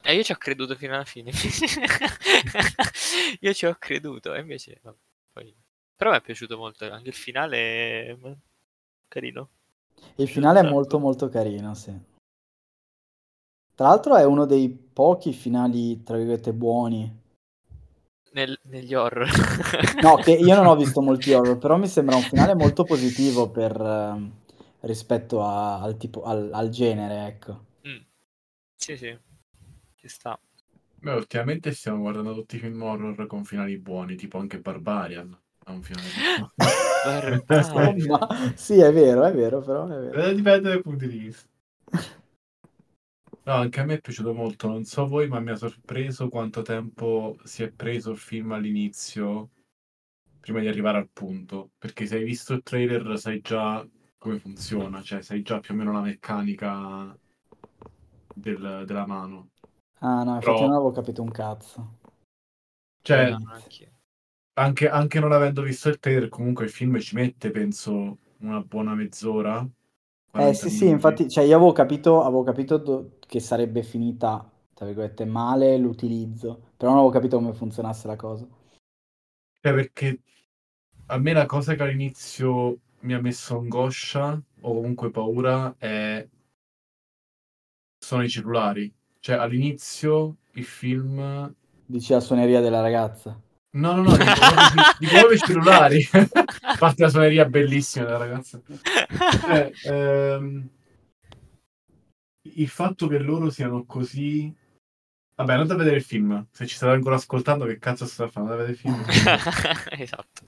E 0.04 0.16
io 0.16 0.24
ci 0.24 0.32
ho 0.32 0.38
creduto 0.38 0.76
fino 0.76 0.94
alla 0.94 1.04
fine. 1.04 1.32
io 3.42 3.54
ci 3.54 3.66
ho 3.66 3.76
creduto, 3.78 4.34
e 4.34 4.40
invece... 4.40 4.80
vabbè, 4.82 4.98
poi- 5.34 5.54
Però 5.96 6.12
mi 6.12 6.18
è 6.18 6.22
piaciuto 6.22 6.58
molto, 6.58 6.90
anche 6.90 7.10
il 7.10 7.16
finale... 7.16 8.06
è 8.06 8.18
carino. 9.08 9.50
Il 10.16 10.30
finale 10.30 10.60
è 10.60 10.62
Certo. 10.62 10.76
molto 10.76 11.00
molto 11.00 11.30
carino, 11.30 11.74
sì. 11.76 11.94
Tra 13.76 13.88
l'altro 13.88 14.16
è 14.16 14.24
uno 14.24 14.46
dei 14.46 14.70
pochi 14.70 15.34
finali, 15.34 16.04
tra 16.04 16.16
virgolette, 16.16 16.54
buoni. 16.54 17.20
Nel- 18.34 18.60
negli 18.64 18.94
horror. 18.94 19.30
No, 20.00 20.20
che 20.20 20.32
io 20.32 20.56
non 20.56 20.66
ho 20.66 20.76
visto 20.76 21.02
molti 21.02 21.32
horror, 21.32 21.58
però 21.58 21.78
mi 21.78 21.88
sembra 21.88 22.16
un 22.18 22.26
finale 22.26 22.54
molto 22.56 22.84
positivo 22.86 23.50
per, 23.52 23.80
ehm, 23.80 24.32
rispetto 24.82 25.44
a- 25.44 25.80
al, 25.82 25.96
tipo, 25.98 26.24
al, 26.24 26.50
al 26.52 26.70
genere, 26.70 27.28
ecco. 27.28 27.60
Mm. 27.88 28.06
Sì, 28.76 28.98
sì. 28.98 29.18
Ci 29.96 30.08
sta. 30.08 30.40
Beh, 31.02 31.14
ultimamente 31.14 31.74
stiamo 31.74 32.00
guardando 32.02 32.34
tutti 32.34 32.56
i 32.58 32.60
film 32.60 32.82
horror 32.84 33.28
con 33.28 33.44
finali 33.46 33.78
buoni, 33.78 34.16
tipo 34.16 34.38
anche 34.40 34.60
Barbarian. 34.62 35.38
Ha 35.66 35.72
un 35.72 35.84
finale 35.84 36.12
buono. 36.14 36.54
Barbarian. 37.04 38.28
Sì, 38.56 38.80
è 38.80 38.92
vero, 38.94 39.24
è 39.24 39.34
vero, 39.34 39.62
però 39.62 39.86
è 39.88 40.00
vero. 40.00 40.26
Eh, 40.26 40.34
Dipende 40.36 40.70
dai 40.70 40.82
punti 40.82 41.08
di 41.08 41.18
vista. 41.18 41.50
No, 43.44 43.54
anche 43.54 43.80
a 43.80 43.86
me 43.86 43.96
è 43.96 44.00
piaciuto 44.02 44.34
molto, 44.34 44.68
non 44.68 44.84
so 44.84 45.08
voi, 45.08 45.28
ma 45.28 45.40
mi 45.40 45.50
ha 45.50 45.56
sorpreso 45.56 46.30
quanto 46.30 46.62
tempo 46.62 47.38
si 47.44 47.64
è 47.64 47.72
preso 47.72 48.12
il 48.12 48.18
film 48.18 48.52
all'inizio 48.52 49.50
prima 50.40 50.60
di 50.60 50.68
arrivare 50.68 51.00
al 51.00 51.10
punto. 51.12 51.72
Perché 51.78 52.06
se 52.06 52.18
hai 52.18 52.24
visto 52.24 52.54
il 52.54 52.62
trailer 52.62 53.18
sai 53.18 53.42
già 53.42 53.86
come 54.18 54.38
funziona, 54.38 55.02
cioè 55.02 55.24
sai 55.24 55.42
già 55.42 55.60
più 55.60 55.74
o 55.74 55.78
meno 55.78 55.92
la 55.92 56.02
meccanica 56.02 57.18
del- 58.36 58.84
della 58.86 59.08
mano. 59.08 59.50
Ah, 60.00 60.24
no, 60.24 60.36
infatti 60.36 60.46
Però- 60.46 60.62
non 60.62 60.74
avevo 60.76 60.92
capito 60.92 61.22
un 61.24 61.32
cazzo. 61.32 61.98
Cioè, 63.02 63.36
anch'io. 63.48 63.92
anche, 64.54 64.88
anche 64.88 65.20
non 65.20 65.32
avendo 65.32 65.64
visto 65.64 65.90
il 65.90 65.98
trailer, 65.98 66.30
comunque 66.30 66.66
il 66.66 66.72
film 66.72 67.00
ci 67.00 67.16
mette, 67.16 67.50
penso, 67.50 68.20
una 68.42 68.62
buona 68.62 68.94
mezz'ora. 68.94 69.68
Eh 70.34 70.54
40 70.54 70.54
sì, 70.54 70.70
sì, 70.70 70.88
infatti, 70.88 71.30
cioè 71.30 71.44
io 71.44 71.56
avevo 71.58 71.72
capito, 71.74 72.22
avevo 72.24 72.44
capito 72.44 72.78
do- 72.78 73.12
che 73.28 73.40
sarebbe 73.40 73.84
finita, 73.84 74.50
tra 74.74 74.86
virgolette, 74.86 75.26
male 75.26 75.78
l'utilizzo, 75.78 76.72
però 76.78 76.92
non 76.92 77.00
avevo 77.00 77.14
capito 77.14 77.38
come 77.38 77.54
funzionasse 77.54 78.08
la 78.08 78.16
cosa. 78.16 78.48
Cioè, 79.62 79.74
perché 79.74 80.20
a 81.08 81.18
me 81.18 81.34
la 81.34 81.46
cosa 81.46 81.76
che 81.76 81.84
all'inizio 81.84 82.80
mi 83.02 83.14
ha 83.14 83.22
messo 83.22 83.58
angoscia 83.58 84.42
o 84.62 84.74
comunque 84.74 85.10
paura 85.12 85.76
è... 85.78 86.28
sono 88.00 88.24
i 88.24 88.30
cellulari. 88.30 88.94
Cioè, 89.22 89.38
all'inizio 89.38 90.36
il 90.56 90.66
film... 90.66 91.56
Dici 91.86 92.12
la 92.12 92.20
suoneria 92.20 92.60
della 92.60 92.82
ragazza. 92.82 93.40
No, 93.74 93.96
no, 93.96 94.04
no, 94.04 94.18
dico 94.18 94.34
proprio, 94.34 94.96
dico 95.00 95.12
proprio 95.14 95.32
i 95.32 95.40
cellulari. 95.40 96.10
A 96.12 96.76
parte 96.78 97.04
la 97.04 97.10
suoneria 97.10 97.46
bellissima 97.46 98.06
della 98.06 98.18
ragazza. 98.18 98.62
Cioè, 98.66 99.72
ehm, 99.86 100.70
il 102.42 102.68
fatto 102.68 103.08
che 103.08 103.18
loro 103.20 103.50
siano 103.50 103.86
così... 103.86 104.54
Vabbè, 105.36 105.54
andate 105.54 105.74
a 105.74 105.78
vedere 105.78 105.96
il 105.96 106.04
film. 106.04 106.48
Se 106.52 106.68
ci 106.68 106.76
state 106.76 106.94
ancora 106.94 107.16
ascoltando, 107.16 107.66
che 107.66 107.80
cazzo 107.80 108.06
state 108.06 108.30
a 108.30 108.32
fare? 108.32 108.46
Andate 108.46 108.62
a 108.62 108.66
vedere 108.66 108.72
il 108.72 108.78
film. 108.78 109.06
esatto. 110.02 110.44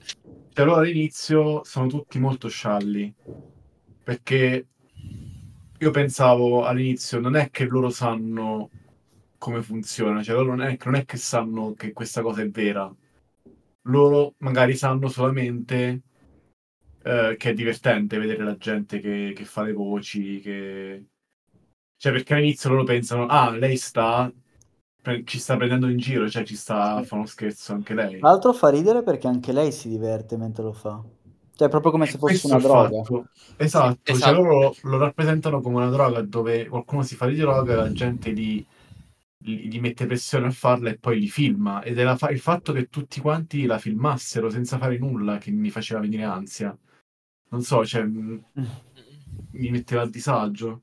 Cioè, 0.52 0.64
loro 0.64 0.80
all'inizio 0.80 1.64
sono 1.64 1.86
tutti 1.86 2.18
molto 2.18 2.48
scialli. 2.48 3.12
Perché 4.04 4.66
io 5.78 5.90
pensavo 5.90 6.64
all'inizio, 6.64 7.20
non 7.20 7.36
è 7.36 7.50
che 7.50 7.64
loro 7.64 7.88
sanno 7.88 8.70
come 9.38 9.62
funziona, 9.62 10.22
cioè 10.22 10.36
loro 10.36 10.54
non 10.54 10.62
è, 10.62 10.78
non 10.84 10.94
è 10.94 11.04
che 11.04 11.16
sanno 11.16 11.74
che 11.74 11.92
questa 11.92 12.22
cosa 12.22 12.42
è 12.42 12.48
vera. 12.50 12.94
Loro 13.86 14.34
magari 14.38 14.76
sanno 14.76 15.08
solamente 15.08 16.02
eh, 17.02 17.34
che 17.38 17.50
è 17.50 17.54
divertente 17.54 18.18
vedere 18.18 18.44
la 18.44 18.56
gente 18.56 18.98
che, 19.00 19.32
che 19.34 19.44
fa 19.44 19.62
le 19.62 19.72
voci, 19.72 20.40
che... 20.40 21.04
Cioè, 21.96 22.12
perché 22.12 22.34
all'inizio 22.34 22.70
loro 22.70 22.84
pensano, 22.84 23.26
ah, 23.26 23.50
lei 23.50 23.76
sta... 23.76 24.32
ci 25.24 25.38
sta 25.38 25.56
prendendo 25.56 25.88
in 25.88 25.98
giro, 25.98 26.28
cioè 26.28 26.44
ci 26.44 26.56
sta 26.56 26.96
Sì. 26.96 27.04
fare 27.04 27.16
uno 27.20 27.26
scherzo 27.26 27.72
anche 27.74 27.94
lei. 27.94 28.18
Tra 28.18 28.30
l'altro 28.30 28.52
fa 28.52 28.70
ridere 28.70 29.04
perché 29.04 29.28
anche 29.28 29.52
lei 29.52 29.70
si 29.70 29.88
diverte 29.88 30.36
mentre 30.36 30.64
lo 30.64 30.72
fa. 30.72 31.00
Cioè, 31.54 31.68
è 31.68 31.70
proprio 31.70 31.92
come 31.92 32.06
E 32.06 32.08
se 32.08 32.18
fosse 32.18 32.46
una 32.48 32.58
droga. 32.58 33.06
fatto. 33.06 33.28
Esatto, 33.56 34.12
Sì, 34.12 34.18
cioè 34.20 34.32
esatto. 34.32 34.42
loro 34.42 34.74
lo 34.82 34.98
rappresentano 34.98 35.60
come 35.60 35.76
una 35.76 35.90
droga 35.90 36.20
dove 36.22 36.66
qualcuno 36.66 37.02
si 37.02 37.14
fa 37.16 37.26
di 37.26 37.36
droga 37.36 37.72
e 37.72 37.76
la 37.76 37.92
gente 37.92 38.32
gli, 38.32 38.64
gli- 39.44 39.80
mette 39.80 40.06
pressione 40.06 40.46
a 40.46 40.50
farla 40.50 40.90
e 40.90 40.98
poi 40.98 41.20
li 41.20 41.28
filma. 41.28 41.82
Ed 41.82 41.98
è 41.98 42.02
la 42.04 42.16
fa- 42.16 42.30
il 42.30 42.40
fatto 42.40 42.72
che 42.72 42.88
tutti 42.88 43.20
quanti 43.20 43.66
la 43.66 43.78
filmassero 43.78 44.48
senza 44.50 44.78
fare 44.78 44.98
nulla 44.98 45.38
che 45.38 45.50
mi 45.50 45.70
faceva 45.70 46.00
venire 46.00 46.24
ansia. 46.24 46.76
Non 47.50 47.62
so, 47.62 47.84
cioè, 47.84 48.02
m- 48.04 48.42
mi 49.52 49.70
metteva 49.70 50.02
a 50.02 50.08
disagio. 50.08 50.82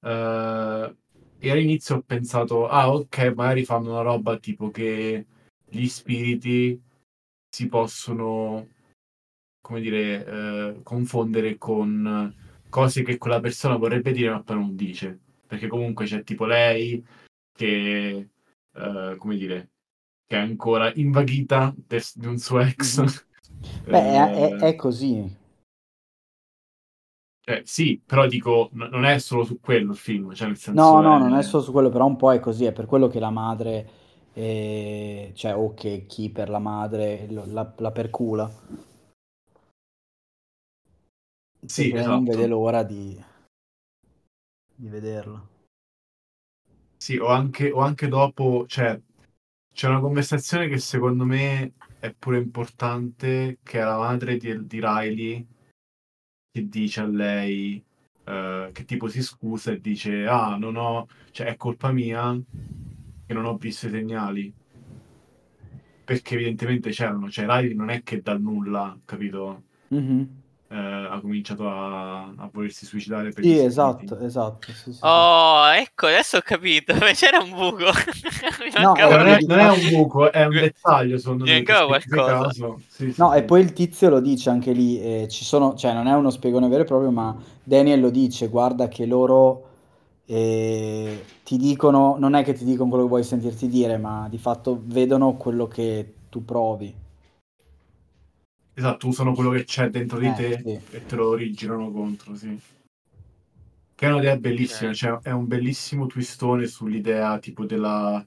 Eh, 0.00 0.96
e 1.38 1.50
all'inizio 1.50 1.96
ho 1.96 2.02
pensato, 2.02 2.66
ah 2.68 2.90
ok, 2.92 3.32
magari 3.34 3.64
fanno 3.64 3.90
una 3.90 4.00
roba 4.02 4.38
tipo 4.38 4.70
che 4.70 5.26
gli 5.68 5.86
spiriti 5.86 6.80
si 7.48 7.68
possono, 7.68 8.68
come 9.60 9.80
dire, 9.80 10.24
eh, 10.26 10.82
confondere 10.82 11.56
con 11.58 12.34
cose 12.68 13.02
che 13.02 13.18
quella 13.18 13.40
persona 13.40 13.76
vorrebbe 13.76 14.12
dire 14.12 14.30
ma 14.30 14.42
poi 14.42 14.56
non 14.56 14.76
dice. 14.76 15.18
Perché 15.46 15.68
comunque 15.68 16.06
c'è 16.06 16.22
tipo 16.24 16.44
lei 16.44 17.04
che, 17.56 18.28
eh, 18.74 19.16
come 19.18 19.36
dire, 19.36 19.70
che 20.26 20.36
è 20.36 20.40
ancora 20.40 20.92
invaghita 20.94 21.74
des- 21.76 22.16
di 22.18 22.26
un 22.26 22.38
suo 22.38 22.60
ex. 22.60 22.98
Mhm. 22.98 23.06
Beh, 23.88 24.02
è, 24.02 24.30
è- 24.30 24.54
Eh, 24.54 24.56
è 24.68 24.76
così. 24.76 25.36
cioè, 27.40 27.62
sì, 27.64 28.00
però 28.04 28.26
dico, 28.26 28.70
n- 28.72 28.88
non 28.90 29.04
è 29.04 29.18
solo 29.18 29.44
su 29.44 29.60
quello 29.60 29.92
il 29.92 29.98
film, 29.98 30.34
cioè 30.34 30.48
nel 30.48 30.56
senso 30.58 30.96
No, 30.96 31.00
no, 31.00 31.16
è- 31.16 31.18
non 31.18 31.34
è 31.34 31.42
solo 31.42 31.62
su 31.62 31.72
quello, 31.72 31.88
però 31.90 32.06
un 32.06 32.16
po' 32.16 32.32
è 32.32 32.40
così, 32.40 32.64
è 32.64 32.72
per 32.72 32.86
quello 32.86 33.06
che 33.08 33.18
la 33.20 33.30
madre, 33.30 33.88
eh, 34.34 35.32
cioè, 35.34 35.56
o 35.56 35.72
che 35.74 36.04
chi 36.06 36.28
per 36.30 36.48
la 36.50 36.58
madre 36.58 37.26
lo- 37.30 37.44
la, 37.46 37.72
la 37.78 37.90
percula. 37.92 38.50
Sì, 41.66 41.90
lei 41.92 42.04
non 42.04 42.24
esatto. 42.24 42.24
vede 42.24 42.46
l'ora 42.46 42.82
di, 42.82 43.20
di 44.74 44.88
vederlo. 44.88 45.48
Sì, 47.06 47.18
o 47.18 47.28
anche, 47.28 47.70
o 47.70 47.82
anche 47.82 48.08
dopo, 48.08 48.64
cioè, 48.66 49.00
c'è 49.72 49.86
una 49.86 50.00
conversazione 50.00 50.66
che 50.66 50.78
secondo 50.78 51.24
me 51.24 51.74
è 52.00 52.12
pure 52.12 52.38
importante, 52.38 53.58
che 53.62 53.78
è 53.78 53.84
la 53.84 53.96
madre 53.96 54.36
di, 54.36 54.66
di 54.66 54.80
Riley 54.80 55.46
che 56.50 56.68
dice 56.68 57.02
a 57.02 57.06
lei, 57.06 57.80
eh, 58.24 58.70
che 58.72 58.84
tipo 58.84 59.06
si 59.06 59.22
scusa 59.22 59.70
e 59.70 59.80
dice, 59.80 60.26
ah, 60.26 60.56
non 60.56 60.74
ho, 60.74 61.06
cioè, 61.30 61.46
è 61.46 61.56
colpa 61.56 61.92
mia 61.92 62.36
che 63.24 63.34
non 63.34 63.44
ho 63.44 63.56
visto 63.56 63.86
i 63.86 63.90
segnali. 63.90 64.52
Perché 66.04 66.34
evidentemente 66.34 66.90
c'erano, 66.90 67.30
cioè 67.30 67.46
Riley 67.46 67.74
non 67.76 67.90
è 67.90 68.02
che 68.02 68.20
dal 68.20 68.40
nulla, 68.40 68.98
capito, 69.04 69.62
Mhm. 69.90 70.42
Eh, 70.68 70.74
ha 70.76 71.20
cominciato 71.20 71.68
a, 71.68 72.22
a 72.24 72.50
volersi 72.52 72.86
suicidare 72.86 73.32
per 73.32 73.44
Sì, 73.44 73.50
gli 73.50 73.54
spiriti. 73.54 73.66
esatto, 73.66 74.18
esatto. 74.18 74.72
sì, 74.72 74.92
sì, 74.92 74.92
sì. 74.92 74.98
Oh, 75.02 75.68
ecco, 75.72 76.06
adesso 76.06 76.38
ho 76.38 76.40
capito. 76.42 76.92
C'era 77.14 77.38
un 77.38 77.50
buco. 77.50 77.84
No, 78.78 78.94
Cioè, 78.94 79.16
non, 79.16 79.26
è, 79.28 79.38
non 79.46 79.58
è 79.58 79.68
un 79.70 79.78
buco, 79.90 80.30
è 80.32 80.44
un 80.44 80.50
dettaglio 80.52 81.18
secondo 81.18 81.44
mi 81.44 81.50
me. 81.52 81.62
qualcosa. 81.62 82.66
No, 83.16 83.32
sì. 83.32 83.38
e 83.38 83.42
poi 83.44 83.60
il 83.60 83.72
tizio 83.72 84.08
lo 84.10 84.20
dice 84.20 84.50
anche 84.50 84.72
lì, 84.72 85.00
eh, 85.00 85.28
ci 85.28 85.44
sono, 85.44 85.74
cioè 85.76 85.92
non 85.94 86.06
è 86.06 86.14
uno 86.14 86.30
spiegone 86.30 86.68
vero 86.68 86.82
e 86.82 86.84
proprio, 86.86 87.10
ma 87.10 87.34
Daniel 87.62 88.00
lo 88.00 88.10
dice, 88.10 88.48
guarda 88.48 88.88
che 88.88 89.06
loro 89.06 89.64
eh, 90.26 91.24
ti 91.42 91.56
dicono, 91.56 92.16
non 92.18 92.34
è 92.34 92.42
che 92.44 92.52
ti 92.52 92.64
dicono 92.64 92.88
quello 92.88 93.04
che 93.04 93.10
vuoi 93.10 93.24
sentirti 93.24 93.68
dire, 93.68 93.96
ma 93.98 94.26
di 94.28 94.38
fatto 94.38 94.80
vedono 94.84 95.36
quello 95.36 95.66
che 95.68 96.14
tu 96.28 96.44
provi. 96.44 96.94
Esatto, 98.78 99.08
usano 99.08 99.32
quello 99.32 99.48
che 99.50 99.64
c'è 99.64 99.88
dentro 99.88 100.18
di 100.18 100.26
Eh, 100.26 100.34
te 100.34 100.62
sì. 100.62 100.96
e 100.96 101.06
te 101.06 101.16
lo 101.16 101.32
rigirano 101.34 101.90
contro, 101.90 102.34
sì. 102.34 102.60
Che 103.94 104.06
è 104.06 104.12
un'idea 104.12 104.36
bellissima, 104.36 104.90
Ok. 104.90 104.96
cioè 104.96 105.18
è 105.22 105.30
un 105.30 105.46
bellissimo 105.46 106.04
twistone 106.04 106.66
sull'idea 106.66 107.38
tipo 107.38 107.64
della 107.64 108.22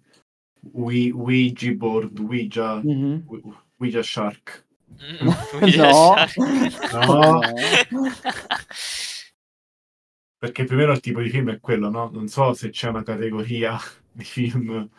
Ouija, 0.73 1.71
board, 1.73 2.17
Ouija, 2.17 2.81
Mhm. 2.83 3.25
Ouija 3.77 4.01
shark. 4.01 4.65
Mm, 4.91 5.27
No. 5.27 5.35
No. 5.77 6.15
No. 6.91 7.41
Perché 10.39 10.63
più 10.63 10.75
o 10.75 10.79
meno 10.79 10.93
il 10.93 10.99
tipo 10.99 11.21
di 11.21 11.29
film 11.29 11.51
è 11.51 11.59
quello, 11.59 11.89
no? 11.91 12.09
Non 12.11 12.27
so 12.27 12.53
se 12.53 12.69
c'è 12.71 12.87
una 12.89 13.03
categoria 13.03 13.77
di 14.11 14.23
film. 14.23 14.89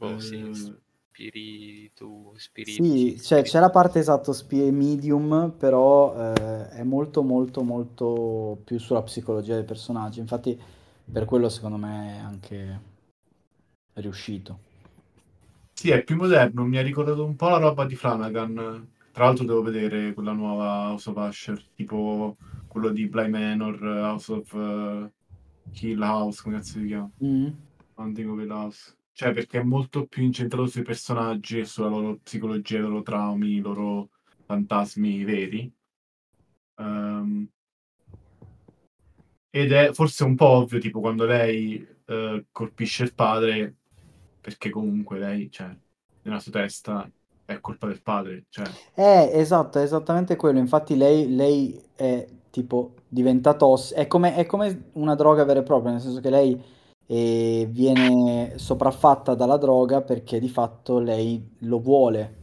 Oh, 0.00 0.18
sì, 0.18 0.81
eh, 1.18 2.38
spiritu, 2.38 3.14
Sì, 3.14 3.20
cioè 3.20 3.42
c'è 3.42 3.60
la 3.60 3.70
parte 3.70 3.98
esatto 3.98 4.32
spi- 4.32 4.70
medium, 4.70 5.52
però 5.56 6.14
eh, 6.34 6.68
è 6.70 6.82
molto 6.82 7.22
molto 7.22 7.62
molto 7.62 8.60
più 8.64 8.78
sulla 8.78 9.02
psicologia 9.02 9.54
dei 9.54 9.64
personaggi. 9.64 10.20
Infatti 10.20 10.58
per 11.10 11.24
quello 11.24 11.48
secondo 11.48 11.76
me 11.76 12.16
è 12.16 12.18
anche 12.18 12.80
riuscito. 13.94 14.58
Sì, 15.74 15.90
è 15.90 16.02
più 16.04 16.16
moderno, 16.16 16.64
mi 16.64 16.78
ha 16.78 16.82
ricordato 16.82 17.24
un 17.24 17.34
po' 17.36 17.48
la 17.48 17.58
roba 17.58 17.84
di 17.84 17.96
Flanagan. 17.96 18.88
Tra 19.10 19.24
l'altro 19.24 19.44
devo 19.44 19.62
vedere 19.62 20.14
quella 20.14 20.32
nuova 20.32 20.90
House 20.90 21.10
of 21.10 21.16
Usher, 21.16 21.62
tipo 21.74 22.36
quello 22.68 22.90
di 22.90 23.08
Bly 23.08 23.28
Manor, 23.28 23.82
House 23.82 24.32
of 24.32 24.52
uh, 24.52 25.10
Hill 25.72 26.00
House, 26.00 26.40
come 26.42 26.56
cazzo 26.56 26.78
si 26.78 26.86
chiama? 26.86 27.10
Mm. 27.20 27.48
Hunting 27.96 28.30
of 28.30 28.38
Hill 28.40 28.50
House. 28.50 28.96
Cioè, 29.14 29.32
perché 29.32 29.60
è 29.60 29.62
molto 29.62 30.06
più 30.06 30.22
incentrato 30.22 30.66
sui 30.66 30.82
personaggi 30.82 31.58
e 31.58 31.64
sulla 31.64 31.88
loro 31.88 32.18
psicologia, 32.22 32.78
i 32.78 32.80
loro 32.80 33.02
traumi, 33.02 33.56
i 33.56 33.60
loro 33.60 34.08
fantasmi 34.46 35.24
veri. 35.24 35.70
Um, 36.76 37.46
ed 39.50 39.72
è 39.72 39.92
forse 39.92 40.24
un 40.24 40.34
po' 40.34 40.48
ovvio, 40.48 40.78
tipo, 40.78 41.00
quando 41.00 41.26
lei 41.26 41.86
uh, 42.06 42.44
colpisce 42.50 43.04
il 43.04 43.14
padre, 43.14 43.74
perché 44.40 44.70
comunque 44.70 45.18
lei, 45.18 45.50
cioè, 45.50 45.76
nella 46.22 46.40
sua 46.40 46.52
testa 46.52 47.10
è 47.44 47.60
colpa 47.60 47.86
del 47.86 48.00
padre. 48.00 48.44
Cioè. 48.48 48.64
Eh, 48.94 49.30
esatto, 49.34 49.78
è 49.78 49.82
esattamente 49.82 50.36
quello. 50.36 50.58
Infatti 50.58 50.96
lei, 50.96 51.34
lei 51.34 51.78
è 51.94 52.26
tipo 52.50 52.94
diventa 53.08 53.54
tossica. 53.54 54.00
È 54.00 54.06
è 54.06 54.46
come 54.46 54.90
una 54.92 55.14
droga 55.14 55.44
vera 55.44 55.60
e 55.60 55.64
propria, 55.64 55.92
nel 55.92 56.00
senso 56.00 56.20
che 56.20 56.30
lei 56.30 56.60
eh, 57.06 57.66
viene 57.70 58.54
sopraffatta 58.56 59.34
dalla 59.34 59.56
droga 59.56 60.02
perché 60.02 60.38
di 60.38 60.48
fatto 60.48 60.98
lei 60.98 61.42
lo 61.60 61.80
vuole. 61.80 62.40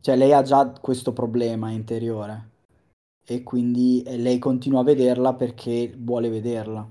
Cioè 0.00 0.16
lei 0.16 0.32
ha 0.32 0.42
già 0.42 0.70
questo 0.80 1.12
problema 1.12 1.70
interiore 1.70 2.50
e 3.26 3.42
quindi 3.42 4.02
lei 4.04 4.38
continua 4.38 4.80
a 4.80 4.84
vederla 4.84 5.34
perché 5.34 5.94
vuole 5.96 6.28
vederla. 6.28 6.86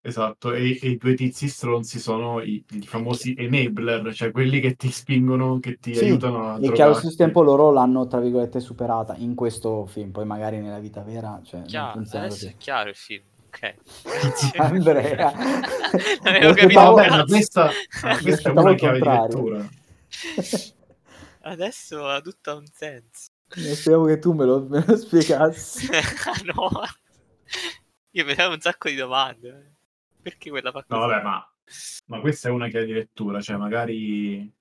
Esatto, 0.00 0.54
e, 0.54 0.78
e, 0.80 0.90
i 0.90 0.96
due 0.96 1.14
tizi 1.14 1.48
stronzi 1.48 1.98
sono 1.98 2.40
i, 2.40 2.64
i, 2.70 2.80
famosi 2.80 3.34
enabler, 3.36 4.14
cioè 4.14 4.30
quelli 4.30 4.58
che 4.58 4.74
ti 4.74 4.90
spingono, 4.90 5.58
che 5.58 5.76
ti 5.78 5.94
sì, 5.94 6.04
aiutano 6.04 6.52
a 6.52 6.58
E 6.60 6.72
che 6.72 6.82
allo 6.82 6.94
stesso 6.94 7.16
tempo 7.16 7.42
loro 7.42 7.70
l'hanno, 7.70 8.06
tra 8.06 8.18
virgolette, 8.20 8.58
superata 8.60 9.16
in 9.16 9.34
questo 9.34 9.84
film, 9.84 10.10
poi 10.10 10.24
magari 10.24 10.60
nella 10.60 10.78
vita 10.78 11.02
vera... 11.02 11.40
Cioè, 11.42 11.62
chiaro, 11.62 11.98
adesso 11.98 12.20
così. 12.20 12.46
è 12.46 12.54
chiaro 12.56 12.88
il 12.88 12.94
film, 12.94 13.22
ok. 13.48 13.74
Andrea. 14.58 15.32
non 16.22 16.34
avevo 16.34 16.54
capito 16.54 16.80
vabbè, 16.80 17.10
ma 17.10 17.24
questa, 17.24 17.70
questa 18.20 18.50
è 18.50 18.52
una 18.52 18.74
chiave 18.74 19.00
di 19.00 19.08
lettura. 19.08 19.68
Adesso 21.40 22.06
ha 22.06 22.20
tutto 22.20 22.56
un 22.56 22.66
senso. 22.66 23.30
Speriamo 23.48 24.04
che 24.04 24.18
tu 24.18 24.32
me 24.32 24.44
lo, 24.44 24.66
me 24.68 24.84
lo 24.86 24.96
spiegassi. 24.96 25.88
no, 26.54 26.70
io 28.10 28.24
mi 28.24 28.34
davo 28.34 28.54
un 28.54 28.60
sacco 28.60 28.88
di 28.90 28.94
domande 28.94 29.76
perché 30.20 30.50
quella 30.50 30.70
fa 30.70 30.84
così? 30.84 31.00
No, 31.00 31.06
vabbè, 31.06 31.22
ma, 31.22 31.52
ma 32.06 32.20
questa 32.20 32.48
è 32.48 32.52
una 32.52 32.68
chiave 32.68 32.86
di 32.86 32.92
lettura, 32.92 33.40
cioè 33.40 33.56
magari... 33.56 34.52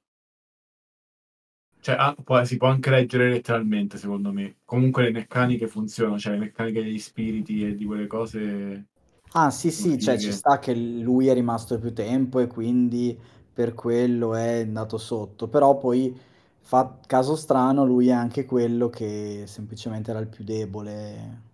Cioè, 1.79 1.95
ah, 1.97 2.15
può, 2.21 2.43
si 2.43 2.57
può 2.57 2.67
anche 2.67 2.89
leggere 2.89 3.29
letteralmente, 3.29 3.97
secondo 3.97 4.31
me. 4.31 4.57
Comunque 4.65 5.03
le 5.03 5.11
meccaniche 5.11 5.67
funzionano, 5.67 6.19
cioè 6.19 6.33
le 6.33 6.39
meccaniche 6.39 6.83
degli 6.83 6.99
spiriti 6.99 7.65
e 7.65 7.75
di 7.75 7.85
quelle 7.85 8.07
cose... 8.07 8.87
Ah, 9.31 9.51
sì, 9.51 9.71
sì, 9.71 9.99
cioè 9.99 10.17
ci 10.17 10.31
sta 10.31 10.59
che 10.59 10.73
lui 10.75 11.27
è 11.27 11.33
rimasto 11.33 11.77
più 11.79 11.93
tempo 11.93 12.39
e 12.39 12.47
quindi 12.47 13.17
per 13.53 13.73
quello 13.73 14.35
è 14.35 14.61
andato 14.61 14.97
sotto, 14.97 15.47
però 15.47 15.77
poi 15.77 16.17
fa 16.59 16.99
caso 17.05 17.35
strano, 17.35 17.85
lui 17.85 18.07
è 18.07 18.13
anche 18.13 18.45
quello 18.45 18.89
che 18.89 19.43
semplicemente 19.45 20.11
era 20.11 20.19
il 20.19 20.27
più 20.27 20.43
debole 20.43 21.45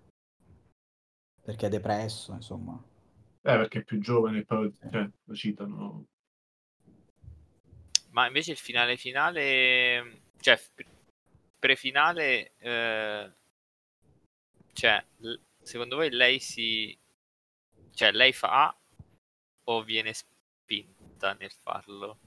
perché 1.43 1.67
è 1.67 1.69
depresso, 1.69 2.33
insomma. 2.33 2.81
Eh, 3.45 3.57
perché 3.57 3.79
è 3.79 3.83
più 3.83 3.99
giovane, 3.99 4.45
poi 4.45 4.73
cioè, 4.89 5.09
lo 5.23 5.35
citano. 5.35 6.05
Ma 8.13 8.27
invece 8.27 8.51
il 8.51 8.57
finale 8.57 8.95
finale, 8.95 10.21
cioè 10.39 10.59
prefinale, 11.57 12.53
eh, 12.59 13.31
cioè, 14.73 15.03
secondo 15.63 15.95
voi 15.95 16.11
lei 16.11 16.39
si, 16.39 16.95
cioè, 17.91 18.11
lei 18.11 18.31
fa 18.31 18.75
o 19.63 19.83
viene 19.83 20.13
spinta 20.13 21.33
nel 21.33 21.51
farlo? 21.51 22.19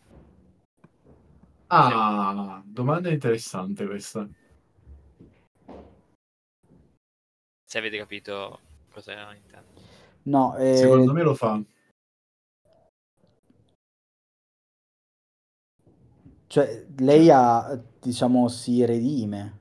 Ah, 1.68 2.62
domanda 2.64 3.09
interessante 3.09 3.87
questa. 3.87 4.29
Se 7.64 7.79
avete 7.79 7.99
capito 7.99 8.61
cosa 8.90 9.33
intendo. 9.35 9.72
No, 10.22 10.57
eh... 10.57 10.77
Secondo 10.77 11.12
me 11.12 11.22
lo 11.22 11.35
fa. 11.37 11.62
Cioè, 16.47 16.87
lei 16.99 17.31
ha, 17.31 17.79
diciamo, 18.01 18.49
si 18.49 18.85
redime. 18.85 19.59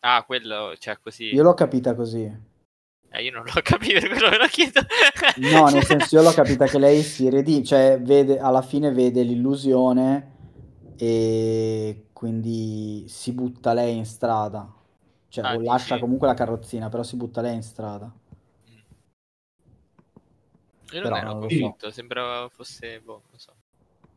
Ah, 0.00 0.22
quello, 0.24 0.74
cioè 0.78 0.98
così. 1.00 1.32
Io 1.32 1.42
l'ho 1.42 1.54
capita 1.54 1.94
così. 1.94 2.52
Eh, 3.10 3.22
io 3.22 3.30
non 3.30 3.44
l'ho 3.44 3.60
capito, 3.62 4.00
per 4.00 4.10
quello 4.10 4.30
me 4.30 4.38
lo 4.38 4.46
chiedo. 4.46 4.80
no, 5.36 5.68
nel 5.68 5.84
senso, 5.86 6.16
io 6.16 6.22
l'ho 6.22 6.32
capita 6.32 6.66
che 6.66 6.78
lei 6.78 7.02
si 7.02 7.30
redime, 7.30 7.64
cioè, 7.64 8.00
vede, 8.00 8.38
alla 8.38 8.62
fine 8.62 8.90
vede 8.90 9.22
l'illusione 9.22 10.32
e 10.96 12.06
quindi 12.12 13.04
si 13.08 13.32
butta 13.32 13.72
lei 13.72 13.96
in 13.96 14.04
strada. 14.04 14.72
Cioè, 15.28 15.44
ah, 15.44 15.60
lascia 15.60 15.98
comunque 15.98 16.26
la 16.26 16.34
carrozzina, 16.34 16.88
però 16.88 17.02
si 17.02 17.16
butta 17.16 17.40
lei 17.40 17.54
in 17.54 17.62
strada. 17.62 18.12
Io 20.92 21.02
non 21.02 21.16
ero 21.16 21.38
convinto, 21.38 21.86
so. 21.86 21.92
sembrava 21.92 22.48
fosse 22.48 23.00
boh, 23.00 23.22
non 23.30 23.38
so. 23.38 23.52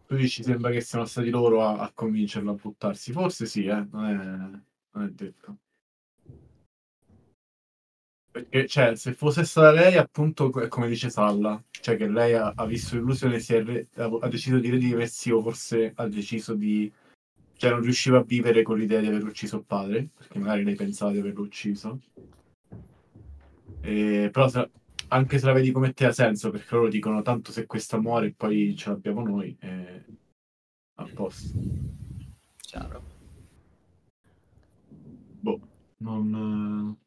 Tu 0.08 0.16
dici 0.16 0.42
sembra 0.42 0.72
che 0.72 0.80
siano 0.80 1.04
stati 1.04 1.30
loro 1.30 1.66
a, 1.66 1.80
a 1.80 1.92
convincerlo 1.94 2.52
a 2.52 2.56
buttarsi. 2.56 3.12
Forse 3.12 3.46
sì, 3.46 3.66
eh? 3.66 3.86
non, 3.92 4.06
è, 4.06 4.96
non 4.98 5.06
è 5.06 5.10
detto. 5.10 5.58
Perché, 8.32 8.68
cioè, 8.68 8.96
se 8.96 9.14
fosse 9.14 9.44
stata 9.44 9.72
lei, 9.72 9.98
appunto, 9.98 10.50
come 10.70 10.88
dice 10.88 11.10
Salla, 11.10 11.62
cioè 11.70 11.98
che 11.98 12.08
lei 12.08 12.36
ha, 12.36 12.54
ha 12.56 12.66
visto 12.66 12.96
l'illusione, 12.96 13.40
si 13.40 13.56
è 13.56 13.64
re, 13.64 13.88
ha, 13.96 14.28
deciso 14.30 14.60
di 14.60 14.70
redimersi 14.70 15.30
o 15.30 15.42
forse 15.42 15.92
ha 15.94 16.08
deciso 16.08 16.54
di... 16.54 16.90
Cioè, 17.58 17.72
non 17.72 17.82
riusciva 17.82 18.20
a 18.20 18.24
vivere 18.24 18.62
con 18.62 18.78
l'idea 18.78 19.02
di 19.02 19.08
aver 19.08 19.24
ucciso 19.24 19.58
il 19.58 19.66
padre, 19.66 20.10
perché 20.16 20.40
magari 20.40 20.64
lei 20.64 20.76
pensava 20.76 21.12
di 21.12 21.20
averlo 21.20 21.42
ucciso. 21.42 22.00
E, 23.82 24.30
però 24.32 24.48
anche 25.10 25.40
se 25.40 25.46
la 25.46 25.54
vedi 25.54 25.72
come 25.72 25.94
te 25.94 26.06
ha 26.06 26.12
senso, 26.12 26.50
perché 26.50 26.76
loro 26.76 26.88
dicono 26.88 27.22
tanto 27.22 27.52
se 27.52 27.66
questa 27.66 28.00
muore 28.00 28.34
poi 28.34 28.76
ce 28.76 28.90
l'abbiamo 28.90 29.22
noi, 29.22 29.56
è 29.60 30.04
a 30.96 31.10
posto. 31.14 31.60
Chiaro. 32.58 33.04
Boh, 35.40 35.60
non... 35.98 36.98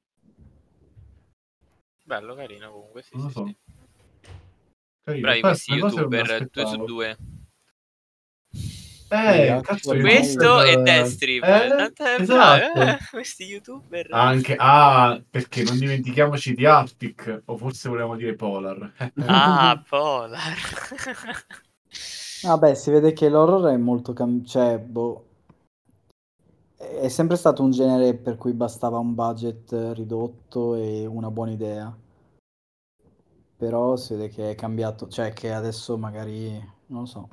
Bello, 2.05 2.35
carino 2.35 2.73
comunque, 2.73 3.03
sì, 3.03 3.17
non 3.17 3.25
lo 3.25 3.29
sì, 3.29 3.35
so. 3.35 3.47
sì. 3.47 3.57
Carino. 5.03 5.27
Bravi 5.27 5.41
questi 5.41 5.73
youtuber, 5.73 6.49
2 6.51 6.67
su 6.67 6.85
2. 6.85 7.19
Eh, 9.13 9.61
cazzo, 9.63 9.99
questo 9.99 10.63
è 10.63 10.81
Deathstrip. 10.81 11.43
Eh, 11.43 11.93
esatto. 12.21 12.81
eh, 12.81 12.99
questi 13.11 13.45
youtuber. 13.45 14.07
Anche, 14.11 14.55
ah, 14.57 15.21
perché 15.29 15.65
non 15.65 15.79
dimentichiamoci 15.79 16.55
di 16.55 16.65
Arctic, 16.65 17.43
o 17.47 17.57
forse 17.57 17.89
volevamo 17.89 18.15
dire 18.15 18.35
Polar. 18.35 18.93
ah, 19.27 19.83
Polar. 19.89 20.57
Vabbè, 22.43 22.75
si 22.75 22.91
vede 22.93 23.13
che 23.13 23.29
l'horror 23.29 23.73
è 23.73 23.77
molto 23.77 24.13
cam- 24.13 24.45
cioè, 24.45 24.79
boh. 24.79 25.27
È 26.77 27.09
sempre 27.09 27.37
stato 27.37 27.65
un 27.65 27.73
genere 27.73 28.15
per 28.15 28.37
cui 28.37 28.53
bastava 28.53 28.99
un 28.99 29.15
budget 29.15 29.73
ridotto 29.95 30.77
e 30.77 31.05
una 31.05 31.33
buona 31.33 31.51
idea. 31.51 31.95
Però 33.57 33.97
si 33.97 34.15
vede 34.15 34.29
che 34.29 34.51
è 34.51 34.55
cambiato, 34.55 35.09
cioè 35.09 35.33
che 35.33 35.53
adesso 35.53 35.99
magari, 35.99 36.51
non 36.87 37.01
lo 37.01 37.07
so, 37.07 37.29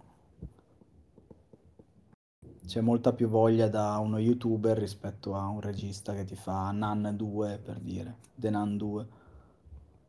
c'è 2.67 2.81
molta 2.81 3.13
più 3.13 3.29
voglia 3.29 3.69
da 3.69 3.97
uno 3.97 4.19
youtuber 4.19 4.77
rispetto 4.77 5.35
a 5.35 5.47
un 5.47 5.61
regista 5.61 6.13
che 6.13 6.25
ti 6.25 6.35
fa 6.35 6.69
Nan 6.71 7.15
2 7.15 7.59
per 7.63 7.79
dire, 7.79 8.17
The 8.35 8.49
Nan 8.49 8.75
2. 8.75 9.07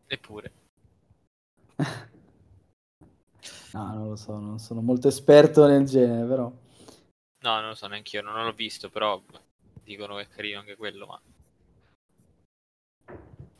Eppure. 0.09 0.53
no, 3.73 3.95
non 3.95 4.09
lo 4.09 4.17
so, 4.17 4.39
non 4.39 4.59
sono 4.59 4.81
molto 4.83 5.07
esperto 5.07 5.67
nel 5.69 5.85
genere, 5.85 6.27
però. 6.27 6.53
No, 7.41 7.61
non 7.61 7.69
lo 7.69 7.75
so 7.77 7.87
neanche 7.87 8.17
io, 8.17 8.23
non 8.23 8.45
l'ho 8.45 8.53
visto, 8.53 8.91
però 8.91 9.23
dicono 9.85 10.17
che 10.17 10.23
è 10.23 10.29
carino 10.29 10.59
anche 10.59 10.75
quello, 10.75 11.07
ma 11.07 11.21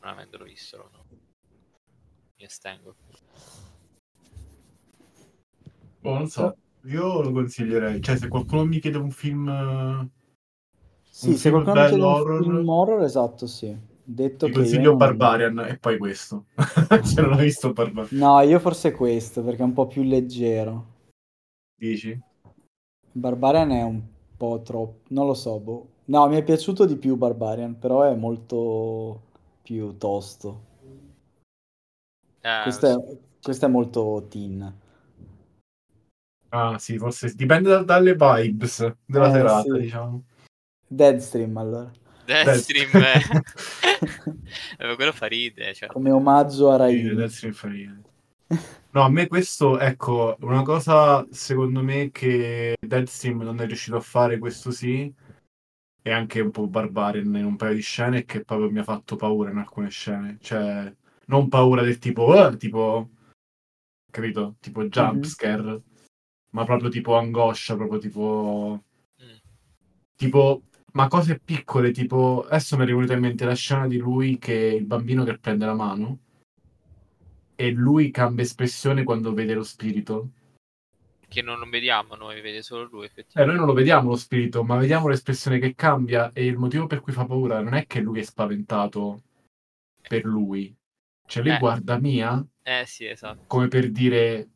non 0.01 0.11
avendolo 0.11 0.45
visto, 0.45 0.77
no. 0.77 1.05
mi 2.37 2.45
astengo. 2.45 2.97
Boh, 6.01 6.15
non 6.15 6.29
so. 6.29 6.57
Io 6.85 7.23
lo 7.23 7.33
consiglierei. 7.33 8.01
Cioè, 8.01 8.17
se 8.17 8.29
qualcuno 8.29 8.65
mi 8.65 8.79
chiede 8.79 8.99
un 8.99 9.11
film. 9.11 10.11
Sì, 11.03 11.29
un 11.29 11.35
se 11.35 11.51
film 11.51 11.63
qualcuno 11.63 11.83
mi 11.83 11.89
chiede 11.89 12.03
horror, 12.03 12.41
un 12.41 12.55
film 12.55 12.69
horror, 12.69 13.03
esatto, 13.03 13.47
sì. 13.47 13.77
Detto 14.11 14.47
ti 14.47 14.53
che 14.53 14.59
consiglio 14.59 14.97
Barbarian 14.97 15.53
non... 15.53 15.67
e 15.67 15.77
poi 15.77 15.99
questo. 15.99 16.47
se 17.03 17.21
non 17.21 17.35
hai 17.35 17.45
visto 17.45 17.73
Barbarian. 17.73 18.19
No, 18.19 18.41
io 18.41 18.59
forse 18.59 18.93
questo 18.93 19.43
perché 19.43 19.61
è 19.61 19.67
un 19.67 19.75
po' 19.75 19.87
più 19.87 20.03
leggero. 20.03 20.97
Dici? 21.77 22.19
Barbarian 23.13 23.71
è 23.71 23.83
un 23.83 24.01
po' 24.37 24.63
troppo. 24.65 25.01
Non 25.09 25.27
lo 25.27 25.35
so, 25.35 25.59
boh. 25.59 25.89
No, 26.07 26.27
mi 26.27 26.37
è 26.37 26.43
piaciuto 26.43 26.87
di 26.87 26.97
più 26.97 27.17
Barbarian, 27.17 27.79
però 27.79 28.03
è 28.05 28.15
molto 28.15 29.25
più 29.63 29.99
tosto. 29.99 30.65
Eh, 32.41 32.61
questo, 32.63 32.87
è, 32.87 33.17
questo 33.43 33.67
è 33.67 33.69
molto 33.69 34.27
teen. 34.31 34.75
Ah, 36.51 36.79
sì, 36.79 36.97
forse 36.99 37.35
dipende 37.35 37.69
da, 37.69 37.83
dalle 37.83 38.15
vibes 38.15 38.95
della 39.05 39.29
Eh, 39.29 39.33
serata, 39.33 39.63
sì. 39.75 39.81
diciamo. 39.81 40.25
Deadstream 40.87 41.57
allora. 41.57 41.91
Deadstream, 42.25 42.91
eh. 44.79 44.95
quello 44.97 45.13
fa 45.13 45.27
ridere. 45.27 45.75
Cioè. 45.75 45.89
Come 45.89 46.11
omaggio 46.11 46.71
a 46.71 46.75
Sì, 46.77 46.79
Raimi. 46.79 47.15
Deadstream 47.15 47.53
fa 47.55 47.69
ridere. 47.69 48.03
No, 48.91 49.03
a 49.03 49.11
me 49.11 49.27
questo, 49.27 49.79
ecco, 49.79 50.37
una 50.41 50.63
cosa 50.63 51.27
secondo 51.31 51.83
me 51.83 52.11
che 52.11 52.77
Deadstream 52.81 53.43
non 53.43 53.61
è 53.61 53.67
riuscito 53.67 53.97
a 53.97 54.01
fare, 54.01 54.39
questo 54.39 54.71
sì, 54.71 55.13
e 56.03 56.11
anche 56.11 56.41
un 56.41 56.51
po' 56.51 56.67
Barbarian 56.67 57.35
in 57.37 57.45
un 57.45 57.57
paio 57.57 57.75
di 57.75 57.83
scene, 57.83 58.25
che 58.25 58.43
proprio 58.45 58.71
mi 58.71 58.79
ha 58.79 58.85
fatto 58.85 59.17
paura 59.17 59.51
in 59.51 59.59
alcune 59.59 59.91
scene. 59.91 60.39
Cioè, 60.41 60.91
non 61.27 61.49
paura 61.49 61.83
del 61.83 61.99
tipo, 61.99 62.33
"Ah", 62.33 62.57
tipo, 62.57 63.11
capito? 64.11 64.57
Tipo 64.61 64.87
jumpscare, 64.87 65.83
ma 66.51 66.65
proprio 66.65 66.89
tipo 66.91 67.17
angoscia, 67.17 67.77
proprio 67.77 67.99
tipo... 67.99 68.85
Mm. 69.23 69.37
Tipo, 70.17 70.63
ma 70.93 71.09
cose 71.09 71.39
piccole, 71.39 71.91
tipo, 71.93 72.45
adesso 72.47 72.77
mi 72.77 72.83
è 72.83 72.87
rivenuta 72.87 73.13
in 73.15 73.21
mente 73.21 73.45
la 73.45 73.55
scena 73.55 73.87
di 73.87 73.99
lui 73.99 74.39
che 74.39 74.53
il 74.55 74.85
bambino 74.85 75.25
che 75.25 75.39
prende 75.39 75.67
la 75.67 75.75
mano 75.75 76.19
e 77.55 77.71
lui 77.71 78.11
cambia 78.11 78.45
espressione 78.45 79.03
quando 79.05 79.33
vede 79.35 79.55
lo 79.55 79.63
spirito. 79.65 80.31
Che 81.29 81.43
non 81.43 81.59
lo 81.59 81.69
vediamo 81.69 82.15
noi, 82.15 82.41
vede 82.41 82.63
solo 82.63 82.85
lui 82.91 83.03
Eh, 83.03 83.07
effettivamente. 83.07 83.45
noi 83.45 83.57
non 83.57 83.67
lo 83.67 83.73
vediamo 83.75 84.09
lo 84.11 84.17
spirito, 84.17 84.65
ma 84.65 84.77
vediamo 84.77 85.09
l'espressione 85.09 85.59
che 85.59 85.75
cambia 85.75 86.33
e 86.33 86.47
il 86.47 86.57
motivo 86.57 86.87
per 86.87 87.01
cui 87.01 87.13
fa 87.13 87.27
paura 87.27 87.61
non 87.61 87.75
è 87.75 87.87
che 87.87 88.01
lui 88.01 88.21
è 88.21 88.23
spaventato 88.23 89.23
per 90.09 90.25
lui. 90.25 90.75
Cioè, 91.27 91.43
lui 91.43 91.53
Eh. 91.53 91.59
guarda 91.59 91.99
Mia 91.99 92.45
Eh 92.63 92.85
sì, 92.87 93.05
esatto. 93.05 93.45
come 93.47 93.69
per 93.69 93.91
dire, 93.91 94.49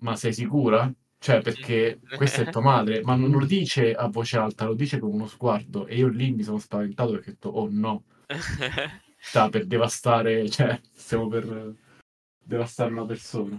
ma 0.00 0.14
sei 0.16 0.34
sicura? 0.34 0.92
Cioè, 1.22 1.40
perché 1.40 2.00
questa 2.16 2.42
è 2.42 2.50
tua 2.50 2.62
madre, 2.62 3.00
ma 3.04 3.14
non 3.14 3.30
lo 3.30 3.46
dice 3.46 3.94
a 3.94 4.08
voce 4.08 4.38
alta, 4.38 4.64
lo 4.64 4.74
dice 4.74 4.98
con 4.98 5.12
uno 5.12 5.28
sguardo. 5.28 5.86
E 5.86 5.94
io 5.94 6.08
lì 6.08 6.32
mi 6.32 6.42
sono 6.42 6.58
spaventato 6.58 7.12
perché 7.12 7.30
ho 7.30 7.32
detto, 7.34 7.48
oh 7.48 7.68
no, 7.70 8.02
sta 9.20 9.48
per 9.48 9.66
devastare, 9.66 10.50
cioè, 10.50 10.80
stiamo 10.92 11.28
per 11.28 11.74
devastare 12.42 12.90
una 12.90 13.06
persona. 13.06 13.56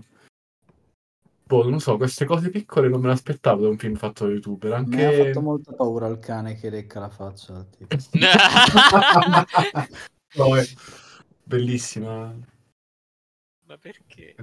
Boh, 1.46 1.70
non 1.70 1.80
so, 1.80 1.96
queste 1.96 2.26
cose 2.26 2.50
piccole 2.50 2.90
non 2.90 3.00
me 3.00 3.08
le 3.08 3.14
aspettavo 3.14 3.62
da 3.62 3.70
un 3.70 3.78
film 3.78 3.96
fatto 3.96 4.26
da 4.26 4.34
youtuber, 4.34 4.86
Mi 4.86 5.02
ha 5.02 5.08
anche... 5.08 5.24
fatto 5.24 5.42
molta 5.42 5.72
paura 5.72 6.08
il 6.08 6.20
cane 6.20 6.56
che 6.56 6.70
lecca 6.70 7.00
la 7.00 7.10
faccia 7.10 7.56
al 7.56 7.70
tipo. 7.70 7.96
No, 10.36 10.58
è 10.58 10.66
bellissima. 11.44 12.36
Ma 13.74 13.80
perché? 13.80 14.36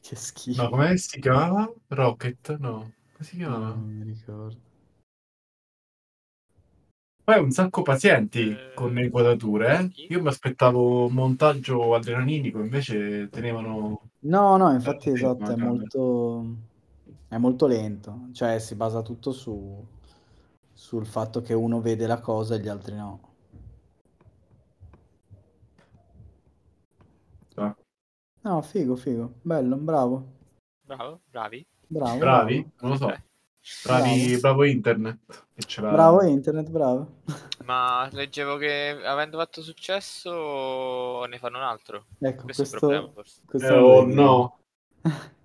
Che 0.00 0.14
schifo. 0.16 0.56
No, 0.56 0.68
come 0.70 0.96
si 0.96 1.20
chiamava? 1.20 1.70
Rocket? 1.88 2.56
No, 2.58 2.78
come 3.12 3.24
si 3.28 3.36
No, 3.46 3.46
chiamava? 3.46 3.74
non 3.74 3.88
mi 3.96 4.02
ricordo. 4.04 4.60
Poi 7.24 7.38
un 7.40 7.50
sacco 7.50 7.82
pazienti 7.82 8.56
Eh, 8.56 8.72
con 8.72 8.92
le 8.94 9.04
inquadrature. 9.04 9.78
eh. 9.96 10.06
Io 10.08 10.20
mi 10.22 10.28
aspettavo 10.28 11.06
un 11.06 11.12
montaggio 11.14 11.94
adrenalinico, 11.94 12.58
invece 12.60 13.28
tenevano. 13.30 14.10
No, 14.26 14.56
no, 14.56 14.72
infatti 14.72 15.10
Eh, 15.14 15.26
esatto, 15.26 15.52
è 15.52 15.56
molto, 15.56 16.56
è 17.28 17.36
molto 17.38 17.66
lento. 17.66 18.28
Cioè 18.32 18.58
si 18.58 18.74
basa 18.74 19.02
tutto 19.02 19.32
su, 19.32 19.86
sul 20.72 21.06
fatto 21.06 21.40
che 21.42 21.54
uno 21.54 21.80
vede 21.80 22.06
la 22.06 22.20
cosa 22.20 22.54
e 22.56 22.60
gli 22.60 22.68
altri 22.68 22.96
no. 22.96 23.20
Ah, 27.56 27.74
No, 28.44 28.60
figo, 28.60 28.94
figo. 28.94 29.34
Bello, 29.42 29.76
bravo. 29.76 30.22
Bravo, 30.82 31.20
bravi. 31.30 31.66
Bravo, 31.86 32.18
Bravi? 32.18 32.70
Non 32.80 32.90
lo 32.90 32.96
so. 32.96 33.10
Eh, 33.10 33.22
Bravi, 33.82 34.26
Bravo. 34.26 34.40
bravo 34.40 34.64
internet. 34.64 35.18
Bravo. 35.80 36.22
Internet, 36.22 36.68
bravo. 36.68 37.08
Ma 37.64 38.06
leggevo 38.12 38.56
che 38.58 39.00
avendo 39.02 39.38
fatto 39.38 39.62
successo 39.62 41.24
ne 41.24 41.38
fanno 41.38 41.56
un 41.56 41.64
altro. 41.64 42.04
Ecco, 42.18 42.42
Questo, 42.44 42.62
è 42.62 42.64
il 42.64 42.70
questo, 42.70 42.78
problema 42.78 43.10
forse. 43.12 43.40
questo 43.46 43.72
Eh, 43.72 43.78
oh 43.78 44.04
no. 44.04 44.58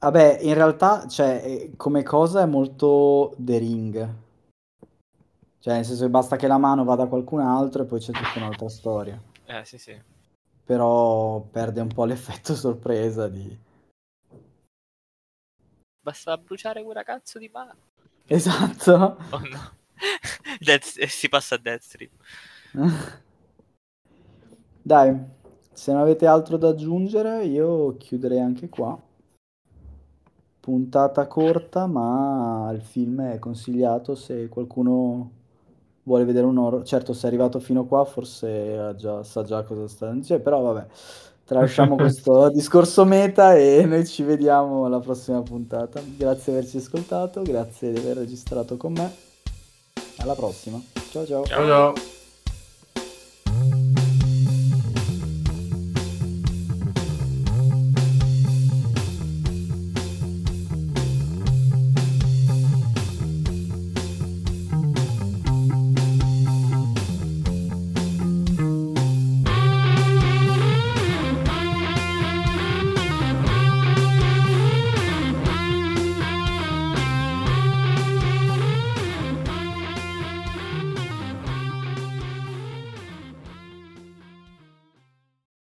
Vabbè, 0.00 0.38
in 0.42 0.54
realtà, 0.54 1.06
cioè, 1.06 1.40
eh, 1.44 1.72
come 1.76 2.02
cosa 2.02 2.42
è 2.42 2.46
molto 2.46 3.34
The 3.38 3.58
Ring. 3.58 4.14
Cioè, 5.60 5.74
nel 5.74 5.84
senso 5.84 6.04
che 6.04 6.10
basta 6.10 6.34
che 6.36 6.48
la 6.48 6.58
mano 6.58 6.82
vada 6.82 7.04
a 7.04 7.08
qualcun 7.08 7.40
altro 7.40 7.82
e 7.82 7.86
poi 7.86 8.00
c'è 8.00 8.12
tutta 8.12 8.38
un'altra 8.38 8.68
storia. 8.68 9.20
Eh 9.44 9.64
sì 9.64 9.78
sì. 9.78 9.96
Però 10.66 11.40
perde 11.40 11.80
un 11.80 11.88
po' 11.88 12.04
l'effetto 12.04 12.54
sorpresa 12.58 13.28
di... 13.28 13.64
Basta 16.00 16.36
bruciare 16.36 16.82
quella 16.84 17.04
cazzo 17.04 17.38
di 17.38 17.48
mano. 17.48 17.74
Esatto. 18.26 19.16
Oh 19.30 19.38
no. 19.38 19.74
Death- 20.60 20.98
e 20.98 21.06
si 21.06 21.28
passa 21.28 21.54
a 21.54 21.58
Deathstream. 21.58 22.10
Dai, 24.82 25.18
se 25.72 25.92
non 25.92 26.00
avete 26.00 26.26
altro 26.26 26.56
da 26.56 26.68
aggiungere, 26.68 27.44
io 27.44 27.96
chiuderei 27.96 28.40
anche 28.40 28.68
qua. 28.68 29.00
Puntata 30.60 31.26
corta, 31.26 31.86
ma 31.86 32.70
il 32.72 32.82
film 32.82 33.22
è 33.22 33.38
consigliato 33.38 34.14
se 34.14 34.48
qualcuno 34.48 35.30
vuole 36.06 36.24
vedere 36.24 36.46
un 36.46 36.56
horror. 36.56 36.82
Certo, 36.84 37.12
se 37.12 37.24
è 37.24 37.28
arrivato 37.28 37.60
fino 37.60 37.84
qua, 37.84 38.04
forse 38.04 38.76
ha 38.76 38.94
già- 38.94 39.22
sa 39.22 39.42
già 39.42 39.62
cosa 39.62 39.86
sta 39.88 40.10
dicendo, 40.10 40.42
però 40.42 40.60
vabbè, 40.60 40.86
tralasciamo 41.44 41.96
questo 41.96 42.48
discorso 42.50 43.04
meta 43.04 43.54
e 43.54 43.84
noi 43.84 44.06
ci 44.06 44.22
vediamo 44.22 44.86
alla 44.86 45.00
prossima 45.00 45.42
puntata. 45.42 46.00
Grazie 46.16 46.52
di 46.52 46.58
averci 46.58 46.76
ascoltato, 46.78 47.42
grazie 47.42 47.92
di 47.92 47.98
aver 47.98 48.18
registrato 48.18 48.76
con 48.76 48.92
me. 48.92 49.12
Alla 50.18 50.34
prossima. 50.34 50.80
Ciao 51.10 51.26
ciao. 51.26 51.44
Ciao 51.44 51.66
ciao. 51.66 52.15